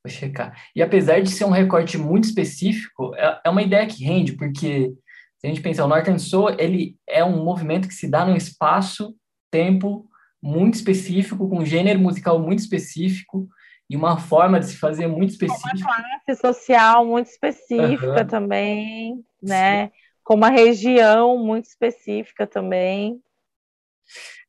[0.03, 0.61] Vou checar.
[0.75, 4.93] E apesar de ser um recorte muito específico, é, é uma ideia que rende, porque
[5.37, 8.35] se a gente pensar, o Northern Soul, ele é um movimento que se dá num
[8.35, 9.15] espaço,
[9.51, 10.07] tempo
[10.41, 13.47] muito específico, com um gênero musical muito específico
[13.89, 15.69] e uma forma de se fazer muito específica.
[15.75, 18.27] Uma classe social muito específica uhum.
[18.27, 19.87] também, né?
[19.87, 19.91] Sim.
[20.23, 23.21] Com uma região muito específica também.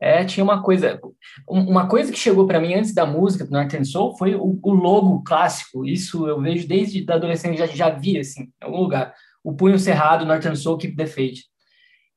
[0.00, 1.00] É, tinha uma coisa,
[1.48, 4.72] uma coisa que chegou para mim antes da música do Northern Soul foi o, o,
[4.72, 5.86] logo clássico.
[5.86, 9.14] Isso eu vejo desde a adolescência já já vi assim, em algum lugar.
[9.42, 11.40] o punho cerrado, Northern Soul, Keep the Faith.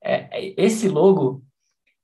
[0.04, 1.44] É, é, esse logo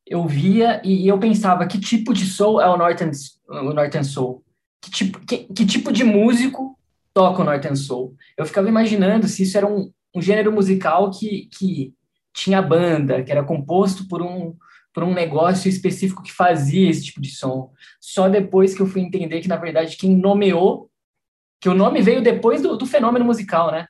[0.05, 3.15] eu via e eu pensava que tipo de soul é o Northern,
[3.47, 4.43] o Northern Soul?
[4.81, 6.77] Que tipo, que, que tipo de músico
[7.13, 8.15] toca o Northern Soul?
[8.37, 11.93] Eu ficava imaginando se isso era um, um gênero musical que, que
[12.33, 14.55] tinha banda, que era composto por um,
[14.93, 17.71] por um negócio específico que fazia esse tipo de som.
[17.99, 20.89] Só depois que eu fui entender que, na verdade, quem nomeou,
[21.59, 23.87] que o nome veio depois do, do fenômeno musical, né?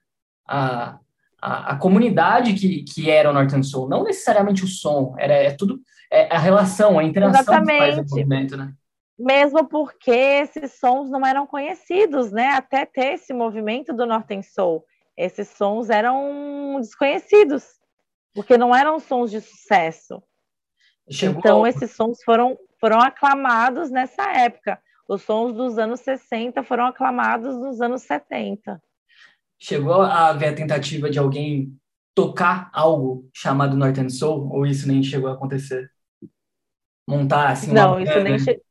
[0.48, 0.98] A,
[1.42, 5.52] a, a, comunidade que, que era o Northern Soul, não necessariamente o som, era é
[5.52, 5.82] tudo
[6.12, 7.72] é a relação, a interação Exatamente.
[7.72, 8.74] que faz o movimento, né?
[9.18, 12.50] Mesmo porque esses sons não eram conhecidos, né?
[12.50, 14.86] Até ter esse movimento do Northern Soul,
[15.18, 17.64] esses sons eram desconhecidos,
[18.34, 20.22] porque não eram sons de sucesso.
[21.10, 21.40] Chegou...
[21.40, 24.80] Então, esses sons foram, foram aclamados nessa época.
[25.08, 28.82] Os sons dos anos 60 foram aclamados nos anos 70.
[29.60, 31.78] Chegou a haver a tentativa de alguém
[32.16, 35.92] tocar algo chamado Northern Soul, ou isso nem chegou a acontecer?
[37.08, 38.62] Montar assim Não, isso nem che...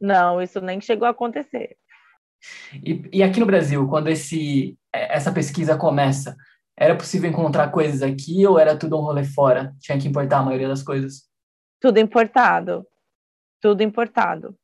[0.00, 1.76] Não, isso nem chegou a acontecer.
[2.74, 6.36] E, e aqui no Brasil, quando esse, essa pesquisa começa,
[6.78, 9.74] era possível encontrar coisas aqui ou era tudo um rolê fora?
[9.80, 11.26] Tinha que importar a maioria das coisas?
[11.80, 12.86] Tudo importado.
[13.60, 14.54] Tudo importado.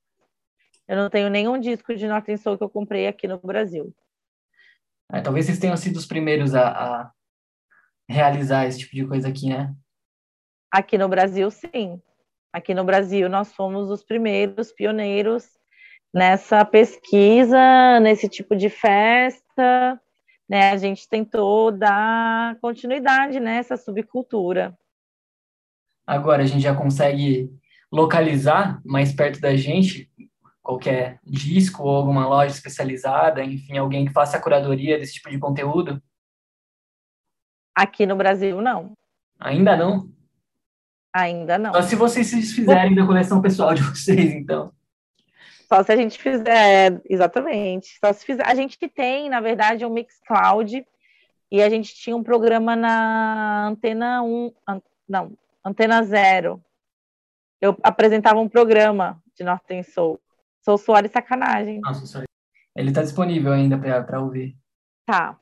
[0.87, 3.95] Eu não tenho nenhum disco de Northern Soul que eu comprei aqui no Brasil.
[5.11, 7.13] É, talvez vocês tenham sido os primeiros a, a,
[8.09, 9.75] realizar esse tipo de coisa aqui, né?
[10.71, 12.01] Aqui no Brasil, sim.
[12.53, 15.49] Aqui no Brasil, nós fomos os primeiros pioneiros
[16.13, 19.99] nessa pesquisa, nesse tipo de festa
[20.53, 24.77] né, a gente tentou dar continuidade nessa subcultura.
[26.07, 27.51] Agora a gente já consegue
[27.91, 30.13] localizar mais perto da gente
[30.61, 35.39] qualquer disco ou alguma loja especializada, enfim, alguém que faça a curadoria desse tipo de
[35.39, 36.03] conteúdo?
[37.75, 38.93] Aqui no Brasil, não.
[39.41, 40.13] Ainda não?
[41.15, 41.73] Ainda não.
[41.73, 44.71] Só se vocês se desfizerem da coleção pessoal de vocês, então.
[45.73, 47.99] Só se a gente fizer, exatamente.
[47.99, 48.47] Só se fizer.
[48.47, 50.87] A gente tem, na verdade, um Mixcloud
[51.51, 55.33] e a gente tinha um programa na Antena 1, an, não,
[55.65, 56.63] Antena 0.
[57.59, 60.21] Eu apresentava um programa de Northern Soul.
[60.63, 61.81] Sou suor e sacanagem.
[61.81, 62.23] Nossa,
[62.77, 64.55] Ele está disponível ainda para ouvir.
[65.07, 65.41] Tá.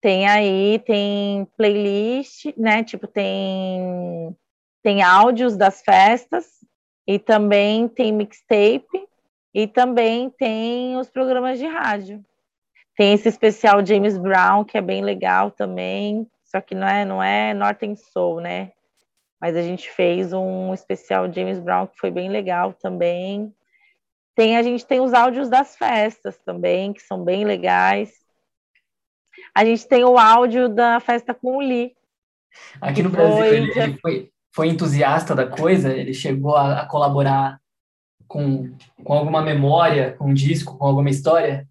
[0.00, 2.84] Tem aí, tem playlist, né?
[2.84, 4.32] Tipo, tem,
[4.80, 6.46] tem áudios das festas
[7.04, 9.09] e também tem mixtape
[9.54, 12.24] e também tem os programas de rádio.
[12.96, 17.22] Tem esse especial James Brown, que é bem legal também, só que não é, não
[17.22, 18.72] é Northern Soul, né?
[19.40, 23.54] Mas a gente fez um especial James Brown que foi bem legal também.
[24.36, 28.12] Tem a gente tem os áudios das festas também, que são bem legais.
[29.54, 31.94] A gente tem o áudio da festa com o Lee.
[32.80, 33.56] Aqui no Brasil, foi...
[33.56, 37.60] ele, ele foi, foi, entusiasta da coisa, ele chegou a, a colaborar
[38.30, 38.70] com,
[39.02, 41.66] com alguma memória, com um disco, com alguma história?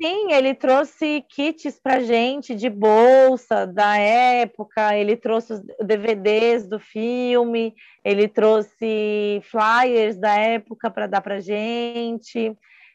[0.00, 6.78] Sim, ele trouxe kits para gente de bolsa da época, ele trouxe os DVDs do
[6.78, 7.74] filme,
[8.04, 12.54] ele trouxe flyers da época para dar para gente.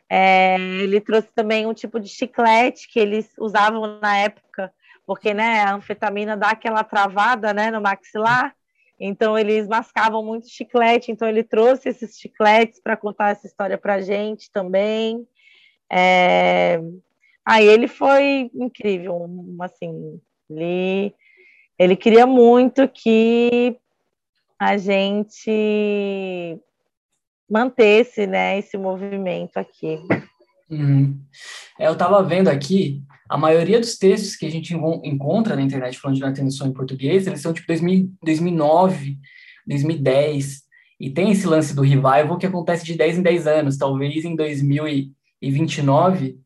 [0.10, 4.72] É, ele trouxe também um tipo de chiclete que eles usavam na época,
[5.08, 8.54] porque né, a anfetamina dá aquela travada né, no maxilar.
[9.06, 13.96] Então eles mascavam muito chiclete, então ele trouxe esses chicletes para contar essa história para
[13.96, 15.28] a gente também.
[15.92, 16.80] É...
[17.46, 19.30] Aí ele foi incrível,
[19.60, 21.14] assim, ele,
[21.78, 23.76] ele queria muito que
[24.58, 26.58] a gente
[27.50, 30.00] mantesse, né, esse movimento aqui.
[30.74, 31.20] Uhum.
[31.80, 36.00] É, eu estava vendo aqui, a maioria dos textos que a gente encontra na internet
[36.00, 39.18] falando de atenção em português, eles são tipo 2000, 2009,
[39.68, 40.64] 2010,
[41.00, 44.36] e tem esse lance do revival que acontece de 10 em 10 anos, talvez em
[44.36, 46.38] 2029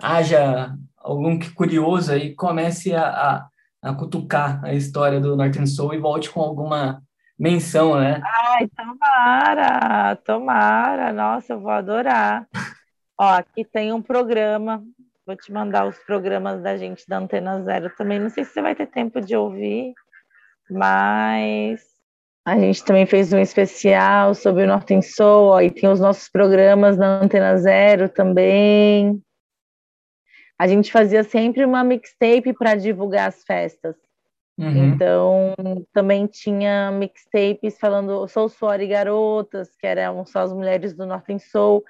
[0.00, 3.46] haja algum que curioso aí comece a, a,
[3.82, 7.02] a cutucar a história do Northern Soul e volte com alguma
[7.38, 8.20] menção, né?
[8.24, 12.46] Ai, tomara, tomara, nossa, eu vou adorar.
[13.22, 14.82] Ó, aqui tem um programa,
[15.24, 18.18] vou te mandar os programas da gente da Antena Zero também.
[18.18, 19.94] Não sei se você vai ter tempo de ouvir,
[20.68, 21.80] mas
[22.44, 26.28] a gente também fez um especial sobre o Norton Soul, ó, e tem os nossos
[26.28, 29.22] programas na Antena Zero também.
[30.58, 33.94] A gente fazia sempre uma mixtape para divulgar as festas.
[34.58, 34.94] Uhum.
[34.94, 35.54] Então,
[35.92, 41.38] também tinha mixtapes falando Soul Suor e Garotas, que eram só as mulheres do Norton
[41.38, 41.84] Soul.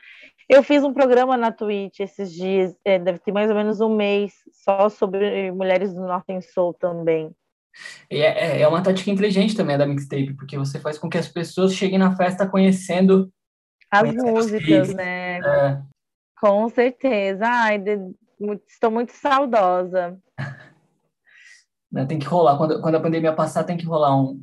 [0.53, 3.97] Eu fiz um programa na Twitch esses dias, é, deve ter mais ou menos um
[3.97, 7.35] mês, só sobre mulheres do Norte em Soul também.
[8.11, 11.27] É, é, é uma tática inteligente também da mixtape, porque você faz com que as
[11.27, 13.33] pessoas cheguem na festa conhecendo
[13.91, 15.39] as conhecendo músicas, né?
[15.39, 15.83] É.
[16.39, 17.47] Com certeza.
[17.47, 17.99] Ai, de,
[18.69, 20.21] estou muito saudosa.
[21.91, 22.57] Né, tem que rolar.
[22.57, 24.43] Quando, quando a pandemia passar, tem que rolar um,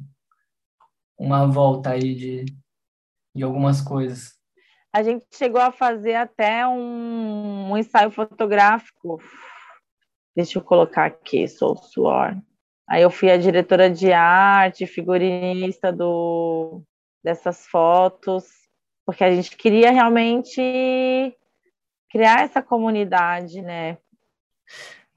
[1.18, 2.46] uma volta aí de,
[3.36, 4.39] de algumas coisas.
[4.92, 9.22] A gente chegou a fazer até um, um ensaio fotográfico.
[10.36, 12.36] Deixa eu colocar aqui, sou suor.
[12.88, 16.82] Aí eu fui a diretora de arte, figurinista do,
[17.24, 18.46] dessas fotos,
[19.06, 21.38] porque a gente queria realmente
[22.10, 23.98] criar essa comunidade, né?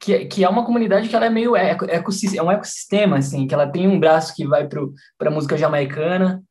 [0.02, 3.54] que, que é uma comunidade que ela é meio eco, é um ecossistema, assim, que
[3.54, 6.42] ela tem um braço que vai para a música jamaicana,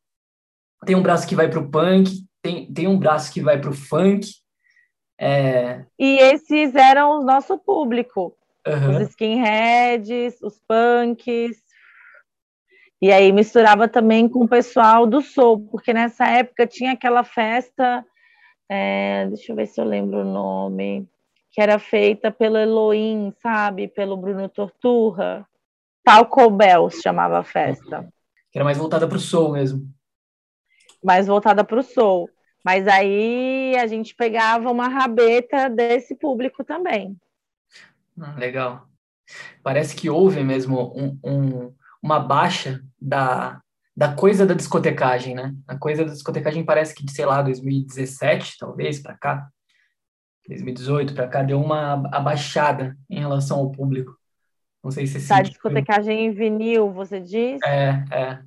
[0.86, 2.10] tem um braço que vai para o punk,
[2.42, 4.28] tem, tem um braço que vai para o funk.
[5.18, 5.84] É...
[5.98, 8.36] E esses eram o nosso público.
[8.66, 8.96] Uhum.
[8.96, 11.62] Os skinheads, os punks.
[13.00, 18.04] E aí misturava também com o pessoal do soul, porque nessa época tinha aquela festa,
[18.70, 21.08] é, deixa eu ver se eu lembro o nome,
[21.50, 23.88] que era feita pelo Elohim, sabe?
[23.88, 25.44] Pelo Bruno Torturra.
[26.04, 28.08] Talco Bell se chamava a festa.
[28.50, 29.82] Que era mais voltada para o soul mesmo.
[31.02, 32.28] Mais voltada para o soul.
[32.64, 37.16] Mas aí a gente pegava uma rabeta desse público também.
[38.20, 38.86] Ah, legal.
[39.62, 43.60] Parece que houve mesmo um, um, uma baixa da,
[43.96, 45.54] da coisa da discotecagem, né?
[45.66, 49.48] A coisa da discotecagem parece que, sei lá, 2017, talvez, para cá,
[50.48, 54.16] 2018 para cá deu uma abaixada em relação ao público.
[54.82, 57.60] Não sei se tá, discotecagem em vinil, você diz?
[57.64, 58.42] É, é.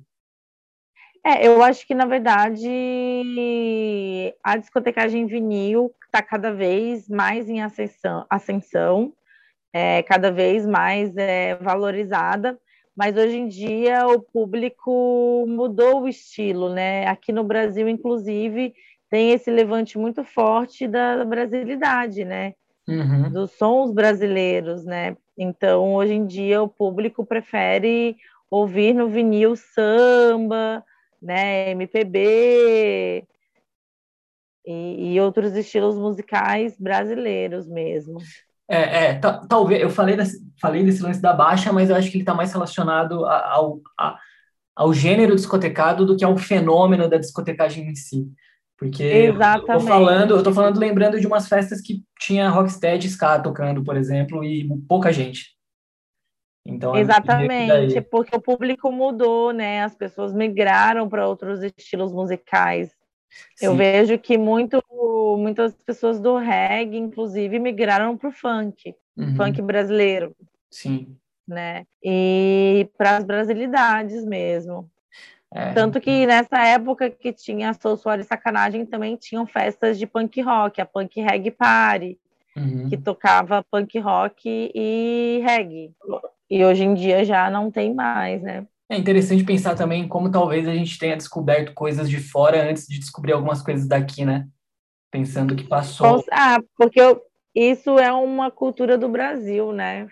[1.26, 2.68] É, eu acho que na verdade
[4.44, 9.12] a discotecagem em vinil está cada vez mais em ascensão, ascensão
[9.72, 12.56] é, cada vez mais é, valorizada,
[12.96, 17.08] mas hoje em dia o público mudou o estilo, né?
[17.08, 18.72] Aqui no Brasil, inclusive,
[19.10, 22.54] tem esse levante muito forte da brasilidade, né?
[22.88, 23.30] Uhum.
[23.30, 25.16] Dos sons brasileiros, né?
[25.36, 28.16] Então, hoje em dia, o público prefere
[28.48, 30.84] ouvir no vinil samba,
[31.20, 31.70] né?
[31.70, 33.26] MPB
[34.66, 38.18] e, e outros estilos musicais brasileiros mesmo.
[38.68, 39.14] É, é
[39.48, 42.34] talvez eu falei desse, falei desse lance da baixa, mas eu acho que ele está
[42.34, 43.80] mais relacionado ao,
[44.74, 48.28] ao gênero discotecado do que ao fenômeno da discotecagem em si.
[48.78, 49.70] Porque Exatamente.
[49.70, 53.82] eu tô falando, eu tô falando lembrando de umas festas que tinha Rocksteady Ska tocando,
[53.82, 55.55] por exemplo, e pouca gente.
[56.66, 59.84] Então, Exatamente, porque o público mudou, né?
[59.84, 62.90] As pessoas migraram para outros estilos musicais.
[63.54, 63.66] Sim.
[63.66, 64.82] Eu vejo que muito,
[65.38, 69.36] muitas pessoas do reggae, inclusive, migraram para o funk, uhum.
[69.36, 70.34] funk brasileiro.
[70.70, 71.16] Sim.
[71.46, 71.86] Né?
[72.02, 74.90] E para as brasilidades mesmo.
[75.54, 75.72] É.
[75.72, 80.40] Tanto que nessa época que tinha Soul Suor e Sacanagem, também tinham festas de punk
[80.42, 82.18] rock, a Punk Reggae Party,
[82.56, 82.88] uhum.
[82.88, 85.92] que tocava punk rock e reggae.
[86.48, 88.66] E hoje em dia já não tem mais, né?
[88.88, 92.98] É interessante pensar também como talvez a gente tenha descoberto coisas de fora antes de
[92.98, 94.46] descobrir algumas coisas daqui, né?
[95.10, 96.24] Pensando que passou.
[96.30, 97.20] Ah, porque eu,
[97.54, 100.06] isso é uma cultura do Brasil, né?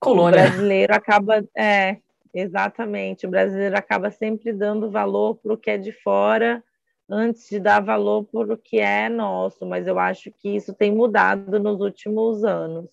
[0.00, 0.40] Colônia.
[0.40, 1.44] O brasileiro acaba.
[1.56, 1.98] É,
[2.34, 3.26] Exatamente.
[3.26, 6.64] O brasileiro acaba sempre dando valor para o que é de fora
[7.08, 10.90] antes de dar valor para o que é nosso, mas eu acho que isso tem
[10.94, 12.88] mudado nos últimos anos.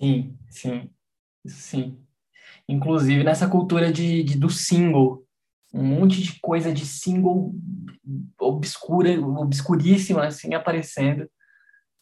[0.00, 0.90] Sim, sim,
[1.46, 1.98] sim.
[2.68, 5.24] Inclusive nessa cultura de, de do single,
[5.72, 7.52] um monte de coisa de single
[8.38, 11.28] obscura, obscuríssima, assim, aparecendo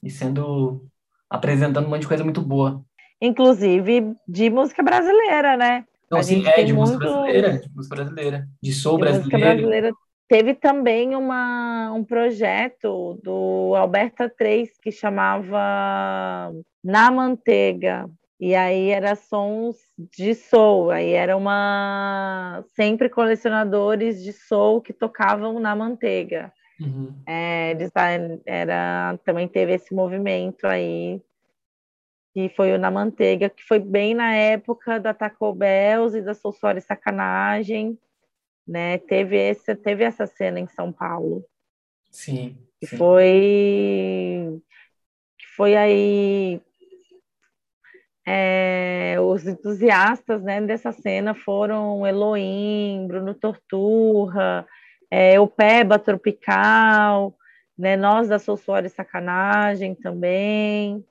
[0.03, 0.87] e sendo
[1.29, 2.83] apresentando um monte de coisa muito boa.
[3.21, 5.85] Inclusive de música brasileira, né?
[6.11, 9.39] Não, sim, é de música brasileira, de música brasileira, de soul de brasileiro.
[9.39, 9.93] brasileira.
[10.29, 16.53] Teve também uma, um projeto do Alberta 3 que chamava
[16.85, 18.09] Na Manteiga.
[18.41, 25.59] E aí era sons de soul, aí era uma sempre colecionadores de soul que tocavam
[25.59, 26.53] na manteiga.
[26.81, 27.13] Uhum.
[27.27, 27.77] É,
[28.47, 31.21] era, também teve esse movimento aí
[32.33, 36.35] que foi o Na Manteiga, que foi bem na época da Taco Bells e da
[36.35, 37.99] Soulsore Sacanagem,
[38.67, 38.99] né?
[38.99, 41.45] Teve, esse, teve essa cena em São Paulo.
[42.13, 42.57] Sim.
[42.79, 42.97] Que sim.
[42.97, 44.63] foi
[45.37, 46.63] que foi aí
[48.31, 54.67] é, os entusiastas né, dessa cena foram Elohim, Bruno Torturra,
[55.11, 57.35] é, o Peba Tropical,
[57.77, 57.97] né?
[57.97, 61.03] Nós da Sou Suor Sacanagem também.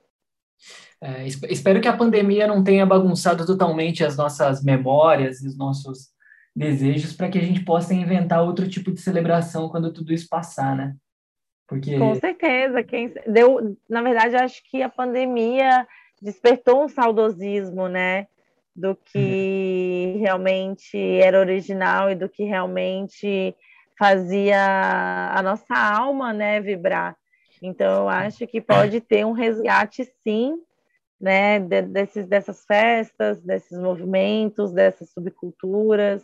[1.00, 6.10] É, espero que a pandemia não tenha bagunçado totalmente as nossas memórias e os nossos
[6.54, 10.76] desejos para que a gente possa inventar outro tipo de celebração quando tudo isso passar,
[10.76, 10.94] né?
[11.66, 11.98] Porque...
[11.98, 12.84] Com certeza.
[12.84, 15.84] Quem deu, na verdade, acho que a pandemia
[16.22, 18.26] despertou um saudosismo, né?
[18.74, 20.20] Do que uhum.
[20.20, 23.54] realmente era original e do que realmente
[23.98, 27.16] fazia a nossa alma, né, vibrar.
[27.60, 30.54] Então, eu acho que pode ter um resgate, sim,
[31.20, 36.22] né, de, desses, dessas festas, desses movimentos, dessas subculturas.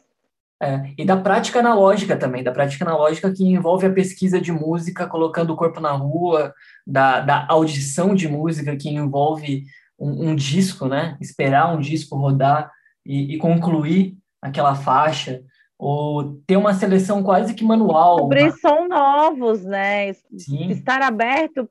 [0.63, 5.09] É, e da prática analógica também, da prática analógica que envolve a pesquisa de música,
[5.09, 6.55] colocando o corpo na rua,
[6.87, 9.65] da, da audição de música que envolve
[9.99, 11.17] um, um disco, né?
[11.21, 12.71] Esperar um disco rodar
[13.05, 15.43] e, e, concluir aquela faixa,
[15.79, 18.17] ou ter uma seleção quase que manual.
[18.17, 18.57] Descobrir uma...
[18.57, 20.13] som novos, né?
[20.13, 20.71] Sim.
[20.71, 21.69] Estar aberto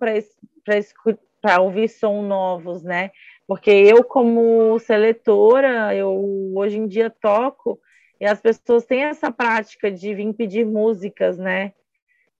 [1.42, 3.12] para ouvir som novos, né?
[3.48, 7.80] Porque eu, como seletora, eu hoje em dia toco
[8.20, 11.74] e as pessoas têm essa prática de vir pedir músicas, né?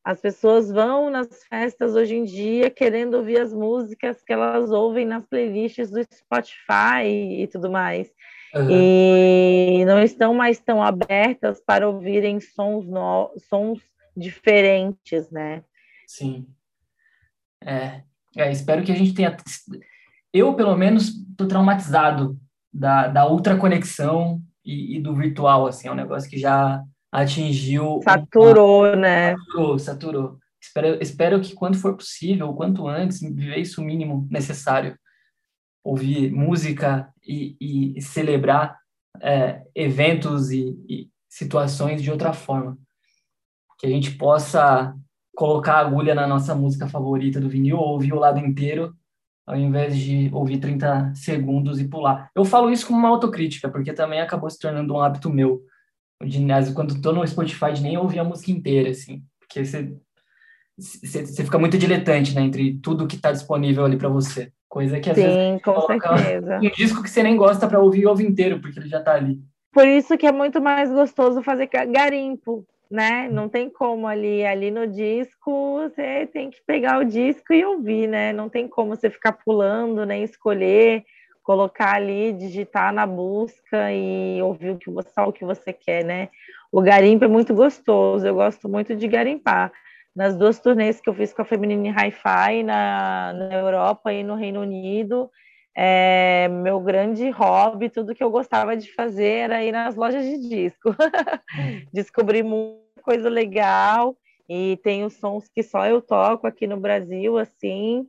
[0.04, 5.06] As pessoas vão nas festas hoje em dia querendo ouvir as músicas que elas ouvem
[5.06, 8.12] nas playlists do Spotify e tudo mais.
[8.54, 8.70] Uhum.
[8.70, 13.34] E não estão mais tão abertas para ouvirem sons, no...
[13.50, 13.80] sons
[14.16, 15.64] diferentes, né?
[16.06, 16.48] Sim.
[17.64, 18.04] É,
[18.36, 19.36] é, espero que a gente tenha.
[20.34, 22.38] Eu, pelo menos, estou traumatizado
[22.72, 26.84] da, da ultra conexão e, e, do virtual, assim, é um negócio que já
[27.14, 28.02] atingiu...
[28.04, 28.96] Saturou, uma...
[28.96, 29.36] né?
[29.38, 30.40] Saturou, saturou.
[30.62, 34.98] Espero, espero que quando for possível, o quanto antes, viver isso o mínimo necessário.
[35.84, 38.78] Ouvir música e, e celebrar
[39.22, 42.78] é, eventos e, e situações de outra forma.
[43.78, 44.96] Que a gente possa
[45.36, 48.96] colocar a agulha na nossa música favorita do vinil, ouvir o lado inteiro
[49.46, 52.30] ao invés de ouvir 30 segundos e pular.
[52.34, 55.62] Eu falo isso como uma autocrítica, porque também acabou se tornando um hábito meu.
[56.74, 59.94] Quando estou no Spotify, de nem ouvir a música inteira, assim, porque você,
[60.78, 64.52] você, fica muito diletante, né, entre tudo que está disponível ali para você.
[64.68, 66.58] Coisa que às Sim, vezes com certeza.
[66.58, 69.40] um disco que você nem gosta para ouvir, ouve inteiro, porque ele já está ali.
[69.72, 73.28] Por isso que é muito mais gostoso fazer garimpo, né?
[73.30, 78.08] Não tem como ali, ali no disco, você tem que pegar o disco e ouvir,
[78.08, 78.32] né?
[78.34, 81.04] Não tem como você ficar pulando, nem escolher,
[81.44, 86.04] colocar ali, digitar na busca e ouvir o que você, só o que você quer,
[86.04, 86.30] né?
[86.72, 89.72] O garimpo é muito gostoso, eu gosto muito de garimpar.
[90.16, 94.36] Nas duas turnês que eu fiz com a Feminine Hi-Fi na, na Europa e no
[94.36, 95.30] Reino Unido,
[95.76, 100.38] é, meu grande hobby, tudo que eu gostava de fazer era ir nas lojas de
[100.38, 100.96] disco.
[101.92, 104.16] Descobri muita coisa legal
[104.48, 108.08] e tem os sons que só eu toco aqui no Brasil, assim,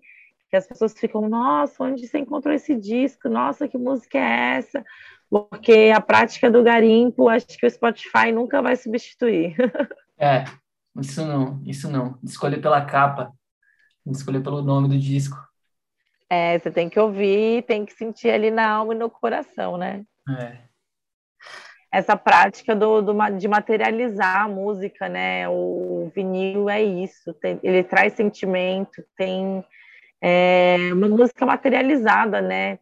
[0.54, 3.28] que as pessoas ficam, nossa, onde você encontrou esse disco?
[3.28, 4.84] Nossa, que música é essa?
[5.28, 9.56] Porque a prática do garimpo, acho que o Spotify nunca vai substituir.
[10.16, 10.44] É,
[11.00, 12.20] isso não, isso não.
[12.22, 13.32] Escolher pela capa,
[14.06, 15.36] escolher pelo nome do disco.
[16.30, 20.04] É, você tem que ouvir, tem que sentir ali na alma e no coração, né?
[20.38, 20.58] É.
[21.92, 25.48] Essa prática do, do, de materializar a música, né?
[25.48, 29.64] O vinil é isso, tem, ele traz sentimento, tem
[30.26, 32.78] é, uma música materializada, né?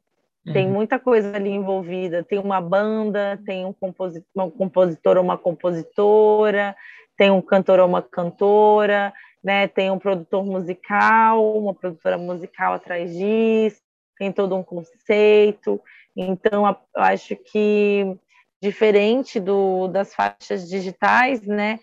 [0.53, 0.75] Tem uhum.
[0.75, 2.23] muita coisa ali envolvida.
[2.23, 6.77] Tem uma banda, tem um compositor, um ou uma compositora,
[7.17, 9.13] tem um cantor ou uma cantora,
[9.43, 9.67] né?
[9.67, 13.81] Tem um produtor musical, uma produtora musical atrás disso,
[14.17, 15.81] tem todo um conceito.
[16.17, 18.17] Então, eu acho que
[18.63, 21.81] diferente do, das faixas digitais, né?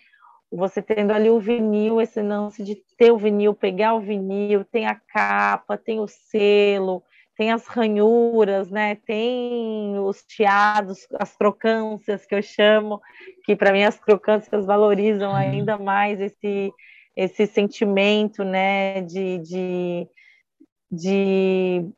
[0.51, 4.87] Você tendo ali o vinil, esse lance de ter o vinil, pegar o vinil, tem
[4.87, 7.03] a capa, tem o selo,
[7.37, 8.95] tem as ranhuras, né?
[8.95, 12.99] Tem os chiados, as crocâncias que eu chamo,
[13.45, 15.37] que para mim as crocâncias valorizam uhum.
[15.37, 16.73] ainda mais esse
[17.19, 20.07] esse sentimento, né, de, de,
[20.89, 21.91] de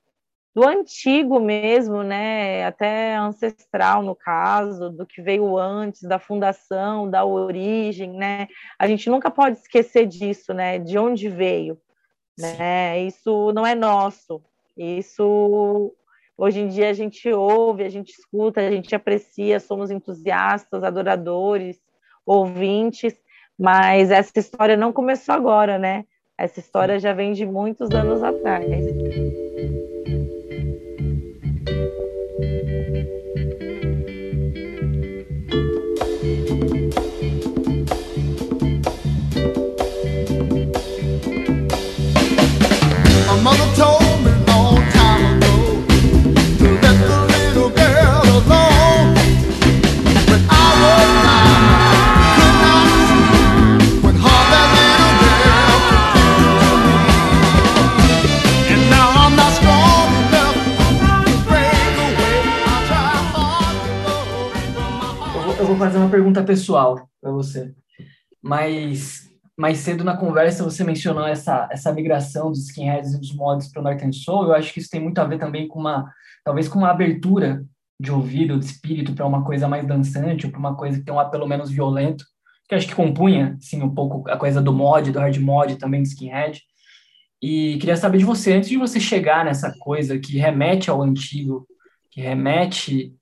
[0.53, 7.23] do antigo mesmo, né, até ancestral no caso, do que veio antes da fundação, da
[7.23, 8.47] origem, né?
[8.77, 11.77] A gente nunca pode esquecer disso, né, de onde veio,
[12.37, 12.99] né?
[13.01, 14.41] Isso não é nosso.
[14.77, 15.93] Isso
[16.37, 21.79] hoje em dia a gente ouve, a gente escuta, a gente aprecia, somos entusiastas, adoradores,
[22.25, 23.15] ouvintes,
[23.57, 26.05] mas essa história não começou agora, né?
[26.37, 29.50] Essa história já vem de muitos anos atrás.
[68.51, 73.71] Mas mais cedo na conversa você mencionou essa, essa migração dos skinheads e dos mods
[73.71, 74.47] para o Northern Soul.
[74.47, 76.11] Eu acho que isso tem muito a ver também com uma,
[76.43, 77.65] talvez com uma abertura
[77.97, 81.13] de ouvido, de espírito para uma coisa mais dançante, ou para uma coisa que tem
[81.13, 82.25] um apelo menos violento,
[82.67, 86.01] que acho que compunha, sim, um pouco a coisa do mod, do hard mod, também
[86.01, 86.61] do skinhead.
[87.41, 91.65] E queria saber de você, antes de você chegar nessa coisa que remete ao antigo,
[92.09, 93.15] que remete,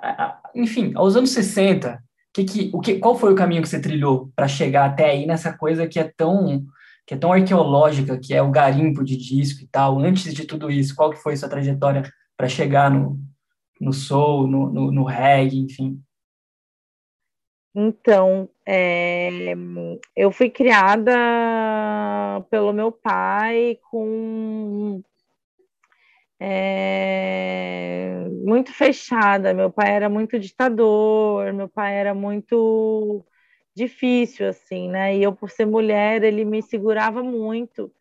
[0.00, 2.00] a, a, enfim, aos anos 60,
[2.38, 5.26] que que, o que, qual foi o caminho que você trilhou para chegar até aí
[5.26, 6.64] nessa coisa que é tão
[7.06, 9.98] que é tão arqueológica, que é o garimpo de disco e tal.
[9.98, 12.02] Antes de tudo isso, qual que foi sua trajetória
[12.36, 13.18] para chegar no,
[13.80, 15.98] no soul, no, no, no reggae, enfim?
[17.74, 19.54] Então, é,
[20.14, 21.14] eu fui criada
[22.50, 25.02] pelo meu pai com
[26.40, 29.54] é, muito fechada.
[29.54, 33.24] Meu pai era muito ditador, meu pai era muito
[33.74, 35.16] difícil, assim, né?
[35.16, 37.92] E eu, por ser mulher, ele me segurava muito.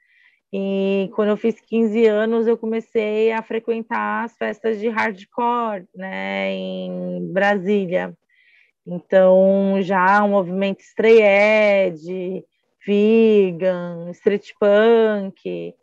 [0.51, 6.51] E quando eu fiz 15 anos, eu comecei a frequentar as festas de hardcore, né,
[6.53, 8.17] em Brasília.
[8.85, 12.45] Então, já o movimento stray edge,
[12.85, 15.75] vegan, street punk,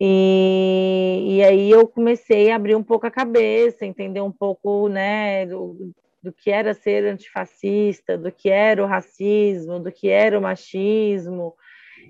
[0.00, 5.46] e, e aí eu comecei a abrir um pouco a cabeça, entender um pouco né,
[5.46, 5.92] do,
[6.22, 11.54] do que era ser antifascista, do que era o racismo, do que era o machismo.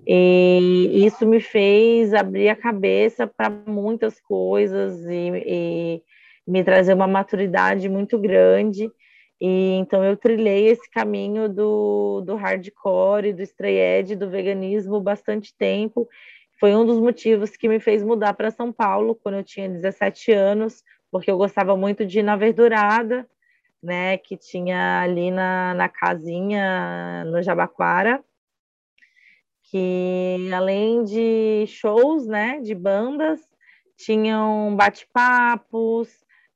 [0.06, 6.02] E isso me fez abrir a cabeça para muitas coisas e, e,
[6.46, 8.90] me trazer uma maturidade muito grande.
[9.40, 15.54] E então eu trilhei esse caminho do, do hardcore, do stray edge, do veganismo bastante
[15.56, 16.08] tempo
[16.58, 20.32] foi um dos motivos que me fez mudar para São Paulo quando eu tinha 17
[20.32, 23.28] anos, porque eu gostava muito de ir na Verdurada,
[23.82, 28.24] né, que tinha ali na, na casinha no Jabaquara,
[29.70, 33.40] que além de shows, né, de bandas,
[33.96, 36.08] tinham bate-papos,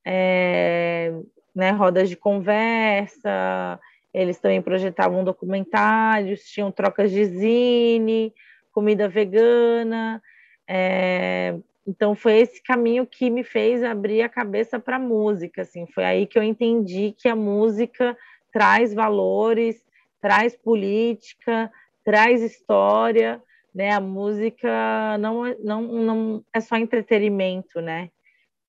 [0.04, 1.12] é,
[1.54, 3.78] né, rodas de conversa,
[4.12, 8.32] eles também projetavam documentários, tinham trocas de zine,
[8.80, 10.22] comida vegana.
[10.66, 11.54] É,
[11.86, 15.62] então foi esse caminho que me fez abrir a cabeça para a música.
[15.62, 18.16] Assim, foi aí que eu entendi que a música
[18.50, 19.84] traz valores,
[20.18, 21.70] traz política,
[22.02, 23.42] traz história.
[23.74, 23.92] Né?
[23.92, 28.08] A música não, não, não é só entretenimento, né?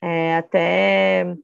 [0.01, 1.37] É, até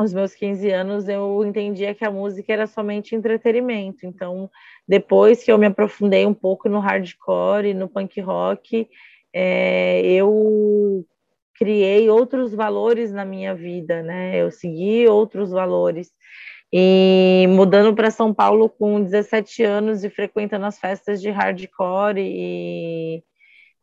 [0.00, 4.06] aos meus 15 anos, eu entendia que a música era somente entretenimento.
[4.06, 4.50] Então,
[4.88, 8.88] depois que eu me aprofundei um pouco no hardcore e no punk rock,
[9.30, 11.04] é, eu
[11.54, 14.40] criei outros valores na minha vida, né?
[14.40, 16.10] Eu segui outros valores.
[16.72, 23.22] E mudando para São Paulo com 17 anos e frequentando as festas de hardcore e,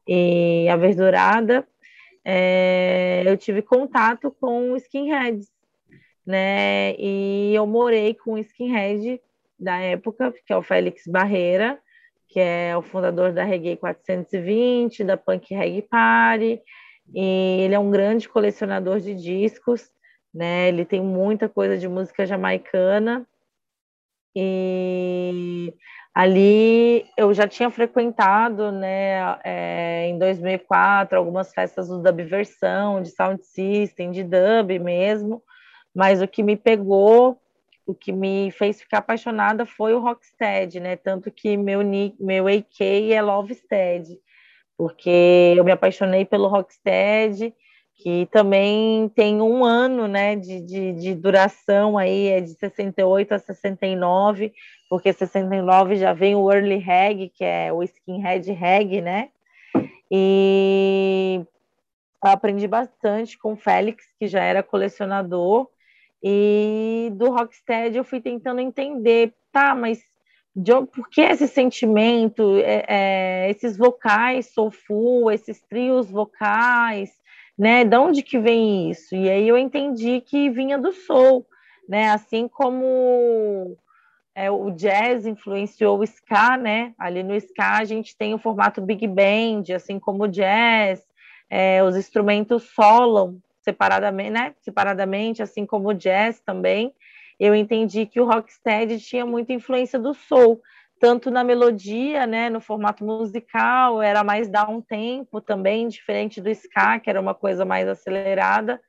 [0.08, 1.68] e a verdurada,
[2.26, 5.48] é, eu tive contato com skinheads
[6.28, 6.94] né?
[7.00, 9.22] E eu morei com o skinhead
[9.58, 11.80] da época, que é o Félix Barreira,
[12.28, 16.62] que é o fundador da Reggae 420, da Punk Reggae Party,
[17.16, 19.90] e ele é um grande colecionador de discos,
[20.34, 20.68] né?
[20.68, 23.26] Ele tem muita coisa de música jamaicana.
[24.36, 25.74] E
[26.14, 33.10] ali eu já tinha frequentado, né, é, em 2004, algumas festas do dub versão, de
[33.10, 35.42] sound system, de dub mesmo,
[35.98, 37.42] mas o que me pegou,
[37.84, 40.96] o que me fez ficar apaixonada foi o Rocksteady, né?
[40.96, 41.80] Tanto que meu
[42.20, 44.20] meu AK é Lovestead,
[44.78, 47.52] porque eu me apaixonei pelo Rocksteady,
[47.96, 53.40] que também tem um ano, né, de, de, de duração aí, é de 68 a
[53.40, 54.54] 69,
[54.88, 59.30] porque 69 já vem o Early Reg, que é o Skinhead Reg, né?
[60.12, 61.42] E
[62.24, 65.68] eu aprendi bastante com o Félix, que já era colecionador,
[66.24, 70.00] e do Rocksteady eu fui tentando entender, tá, mas
[70.94, 77.12] por que esse sentimento, é, é, esses vocais soulful, esses trios vocais,
[77.58, 77.84] né?
[77.84, 79.16] De onde que vem isso?
[79.16, 81.46] E aí eu entendi que vinha do soul,
[81.88, 82.10] né?
[82.10, 83.78] Assim como
[84.36, 86.94] é, o jazz influenciou o ska, né?
[86.98, 91.06] Ali no ska a gente tem o formato big band, assim como o jazz,
[91.50, 94.56] é, os instrumentos solam, separadamente, né?
[94.62, 96.94] Separadamente, assim como o jazz também,
[97.40, 100.62] eu entendi que o rocksteady tinha muita influência do soul,
[101.00, 106.50] tanto na melodia, né, no formato musical, era mais dar um tempo também, diferente do
[106.50, 108.82] ska, que era uma coisa mais acelerada.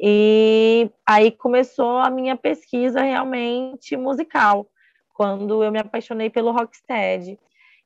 [0.00, 4.66] E aí começou a minha pesquisa realmente musical.
[5.14, 7.38] quando eu me apaixonei pelo Rocksteady.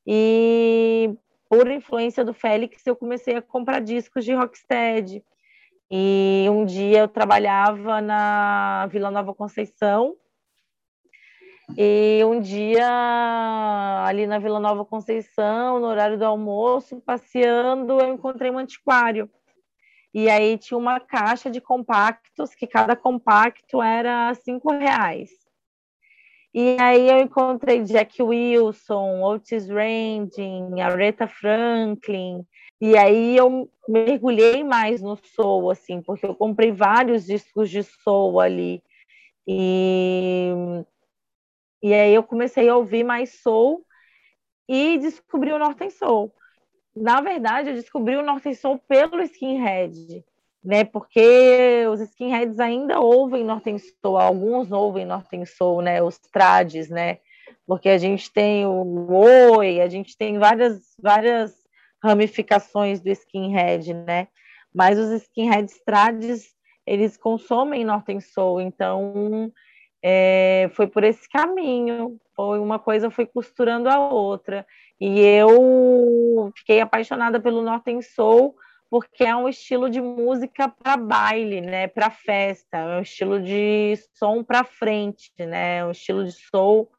[0.07, 1.14] E
[1.49, 5.22] por influência do Félix, eu comecei a comprar discos de Rocksteady.
[5.91, 10.14] E um dia eu trabalhava na Vila Nova Conceição.
[11.76, 12.86] E um dia,
[14.05, 19.28] ali na Vila Nova Conceição, no horário do almoço, passeando, eu encontrei um antiquário.
[20.14, 25.30] E aí tinha uma caixa de compactos, que cada compacto era cinco reais.
[26.53, 32.45] E aí eu encontrei Jack Wilson, Otis Redding, Aretha Franklin,
[32.81, 38.41] e aí eu mergulhei mais no soul, assim, porque eu comprei vários discos de soul
[38.41, 38.83] ali.
[39.47, 40.53] E,
[41.83, 43.85] e aí eu comecei a ouvir mais soul
[44.68, 46.33] e descobri o Northern Soul.
[46.95, 50.24] Na verdade, eu descobri o Northern Soul pelo Skinhead
[50.62, 50.85] né?
[50.85, 56.03] Porque os skinheads ainda ouvem Northern Soul, alguns ouvem Northern Soul, né?
[56.03, 57.18] Os trades, né?
[57.66, 61.60] Porque a gente tem o oi, a gente tem várias várias
[62.03, 64.29] ramificações do skinhead, né?
[64.75, 66.55] Mas os skinheads trades,
[66.87, 69.53] eles consomem Northern Soul, então
[70.03, 74.67] é, foi por esse caminho, foi uma coisa foi costurando a outra.
[75.01, 78.55] E eu fiquei apaixonada pelo Northern Soul,
[78.89, 83.95] porque é um estilo de música para baile, né, para festa, é um estilo de
[84.15, 86.91] som para frente, né, é um estilo de soul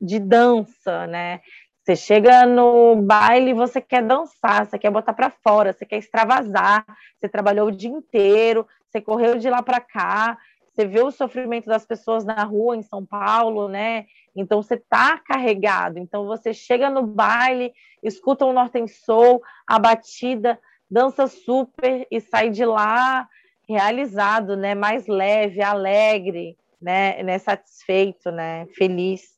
[0.00, 1.40] de dança, né?
[1.86, 6.84] Você chega no baile, você quer dançar, você quer botar para fora, você quer extravasar,
[7.16, 10.36] você trabalhou o dia inteiro, você correu de lá para cá,
[10.68, 14.06] você vê o sofrimento das pessoas na rua em São Paulo, né?
[14.34, 16.00] Então você tá carregado.
[16.00, 17.72] Então você chega no baile,
[18.02, 20.58] escuta o Norten Soul, a batida
[20.90, 23.28] dança super e sai de lá
[23.68, 24.74] realizado, né?
[24.74, 27.22] Mais leve, alegre, né?
[27.22, 27.38] né?
[27.38, 28.66] Satisfeito, né?
[28.74, 29.36] Feliz.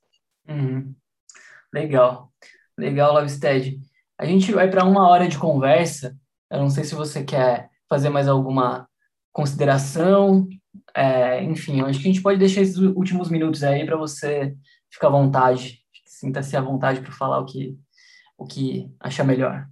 [0.49, 0.95] Uhum.
[1.73, 2.33] Legal,
[2.79, 3.79] legal, Lovestead.
[4.19, 6.17] A gente vai para uma hora de conversa.
[6.51, 8.89] Eu não sei se você quer fazer mais alguma
[9.33, 10.49] consideração.
[10.95, 14.57] É, enfim, acho que a gente pode deixar esses últimos minutos aí para você
[14.91, 17.79] ficar à vontade, sinta-se à vontade para falar o que,
[18.37, 19.69] o que achar melhor.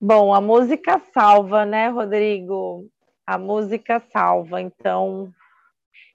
[0.00, 2.90] Bom, a música salva, né, Rodrigo?
[3.24, 4.60] A música salva.
[4.60, 5.32] Então,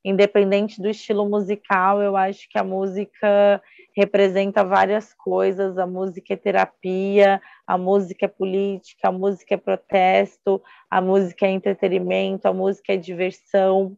[0.03, 3.61] independente do estilo musical, eu acho que a música
[3.95, 5.77] representa várias coisas.
[5.77, 11.51] A música é terapia, a música é política, a música é protesto, a música é
[11.51, 13.97] entretenimento, a música é diversão.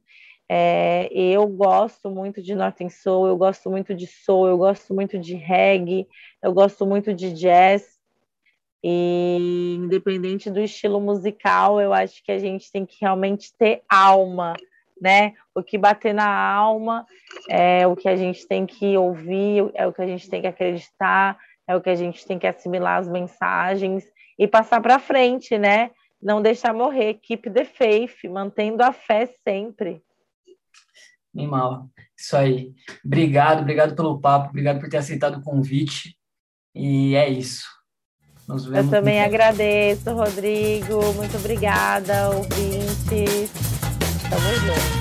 [0.52, 5.20] É, eu gosto muito de Northern Soul, eu gosto muito de soul, eu gosto muito
[5.20, 6.08] de reggae,
[6.42, 8.00] eu gosto muito de jazz.
[8.82, 14.56] E independente do estilo musical, eu acho que a gente tem que realmente ter alma,
[15.02, 15.34] né?
[15.56, 17.06] O que bater na alma
[17.50, 20.48] é o que a gente tem que ouvir, é o que a gente tem que
[20.48, 21.38] acreditar,
[21.68, 24.04] é o que a gente tem que assimilar as mensagens
[24.38, 25.92] e passar para frente, né?
[26.22, 30.02] Não deixar morrer, keep the faith, mantendo a fé sempre.
[31.36, 31.88] Animal,
[32.18, 32.74] isso aí.
[33.06, 36.18] Obrigado, obrigado pelo papo, obrigado por ter aceitado o convite.
[36.74, 37.68] E é isso.
[38.48, 38.86] Nos vemos.
[38.86, 41.14] Eu também agradeço, Rodrigo.
[41.14, 43.69] Muito obrigada, ouvintes.
[44.30, 44.99] the window.